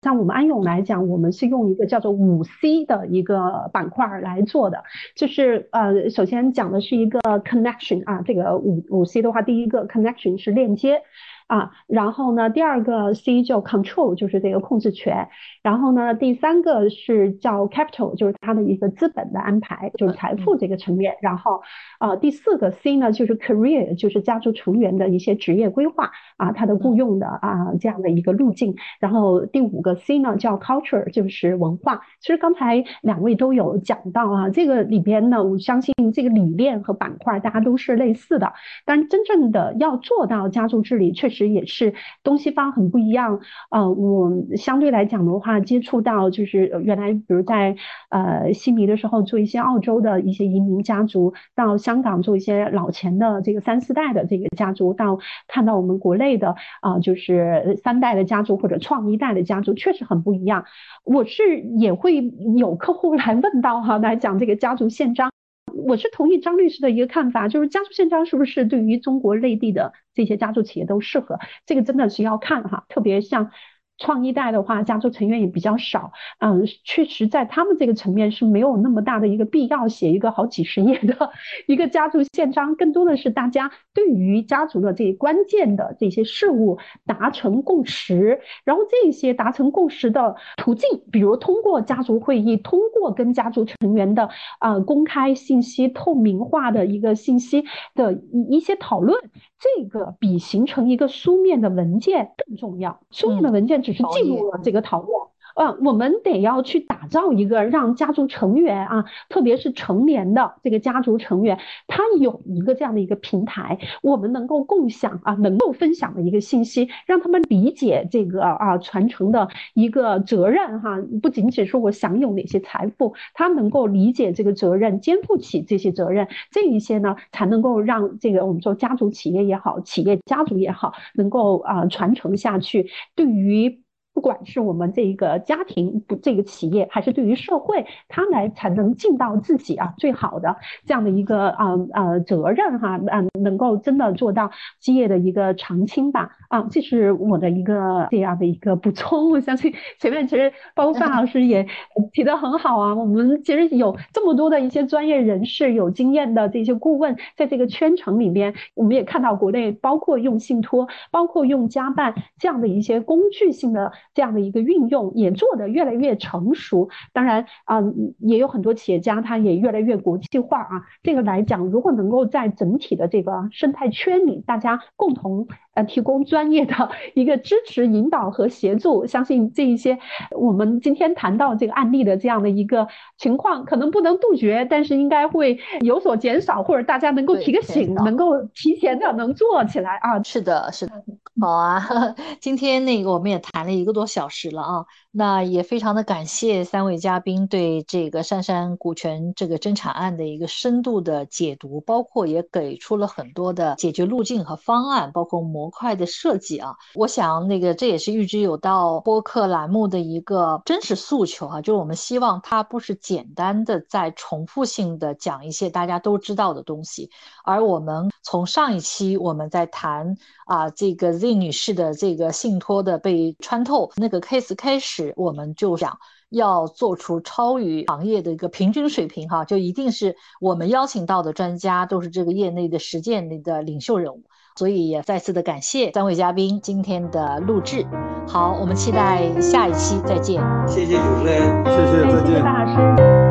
[0.06, 4.84] 像我们安永来讲，我们是用一个叫做五 C 的一个板块来做的，
[5.16, 11.01] 就是呃，首先讲的是一个 connection 啊，这个五五 C 的话，第一个 connection 是链接。
[11.48, 15.30] 啊，然后呢，第二个 C 就 control，就是这个控制权。
[15.62, 21.16] 然后呢，第三个是叫 capital，就是它的一个资本的安排，就是财富这个层面。
[21.22, 21.62] 然后，
[22.00, 28.76] 呃，第四个 C 呢，就是 career，就是家族成员的一些职业规划啊，他的雇佣的啊这样的一个路径。
[29.00, 32.02] 然后第五个 C 呢，叫 culture，就是文化。
[32.22, 41.35] 其实刚才两位都有讲到啊，这个里边呢，我相信这个理念和板块大家都是类似的，但真正的要做到家族治理，确实。
[41.36, 47.76] 其实也是东西方很不一样，呃，我相对来讲的话，接触到就是原来比如在
[48.10, 55.20] 呃悉尼的时候做一些澳洲的一些移民家族，到香港做一些老钱的这个三四代的这个家族，到
[55.50, 60.64] 看到我们国内的啊就是三代的家族或者创一代的家族，确实很不一样。
[61.04, 65.35] 我是也会有客户来问到哈，来讲这个家族宪章。
[65.74, 71.39] 我是同意张律师的一个看法，就是家族宪章是不是对于中国内地的这些家族企业都适合？
[71.66, 73.51] 这个真的是要看哈，特别像。
[73.98, 81.32] 创一代的话，家族成员也比较少，嗯，确实在他们这个层面是没有那么大的一个必要写一个好几十页的
[81.68, 94.30] 一个家族宪章，更多的是大家对于家族的这关键的这些事物达成共识，然后这些达成共识的途径，比如通过家族会议，通过跟家族成员的
[94.60, 99.18] 啊公开信息、透明化的一个信息的一一些讨论。
[99.66, 103.01] 这个比形成一个书面的文件更重要。
[103.09, 105.09] 书面的文件只是记录了这个讨论。
[105.24, 133.85] 嗯，啊我们得要去打造一个让家族成员啊，特别是成年的这个家族成员，他有一个这样的一个平台，我们能够共享啊，能够分享的一个信息，让他们理解这个啊传承的一个责任哈，不仅仅说我享有哪些财富，他能够理解这个责任，肩负起这些责任，这一些呢，才能够让这个我们说家族企业也好，企业家族也好，能够啊传承下去，对于。
[134.16, 140.55] 不管是我们这一个家庭，不这个企业，还是对于社会，他来才能尽到自己啊最好的
[140.86, 144.49] 这样的一个啊呃责任哈，嗯，能够真的做到
[144.80, 149.32] 基业的一个长青吧啊，这是我的一个这样的一个补充。
[149.32, 151.68] 我相信前面其实包括范老师也
[152.13, 163.91] 提的很好啊，我们其实有这么多的一些专业人士、有经验的这些顾问，在这个圈层里边，我们也看到国内包括用信托，包括用家办这样的一些工具性的。
[164.16, 167.84] 这样的一个运用也做得越来越成熟，当然啊，
[168.18, 170.86] 也有很多企业家他也越来越国际化啊。
[171.03, 175.47] 这个来讲，如果能够在整体的这个生态圈里，大家共同。
[175.76, 176.74] 呃，提供专业的
[177.16, 179.99] 一个支持、引导和协助，相信这一些
[180.32, 182.88] 我们今天谈到这个案例的这样的一个
[183.18, 190.24] 情况，可能不能杜绝，但是应该会有所减少，或者大家能够提个醒，能够提前的能做起来啊。
[190.24, 190.93] 是的，是的，
[191.41, 191.86] 好啊，
[192.39, 194.86] 今天那个我们也谈了一个多小时了啊。
[195.18, 206.76] 那也非常的感谢三位嘉宾对这个杉杉股权这个争产案的一个深度的解读，包括也给出了很多的解决路径和方案，包括模块的设计啊。
[206.95, 217.09] 我想那个这也是预知有道播客栏目的一个真实诉求啊，就是我们希望它不是简单的在重复性的讲一些大家都知道的东西，
[217.45, 225.05] 而我们从上一期我们在谈啊这个 Z 女士的这个信托的被穿透那个 case 开始。
[225.16, 225.97] 我们就想
[226.30, 234.24] 要做出超于行业的一个平均水平，哈，就一定是我们邀请到的专家都是这个业内的实践里的领袖人物，
[234.55, 237.86] 所以也再次的感谢三位嘉宾今天的录制。
[238.28, 240.43] 好，我们期待下一期再见。
[240.67, 243.25] 谢谢主持人，谢谢，再见，大师。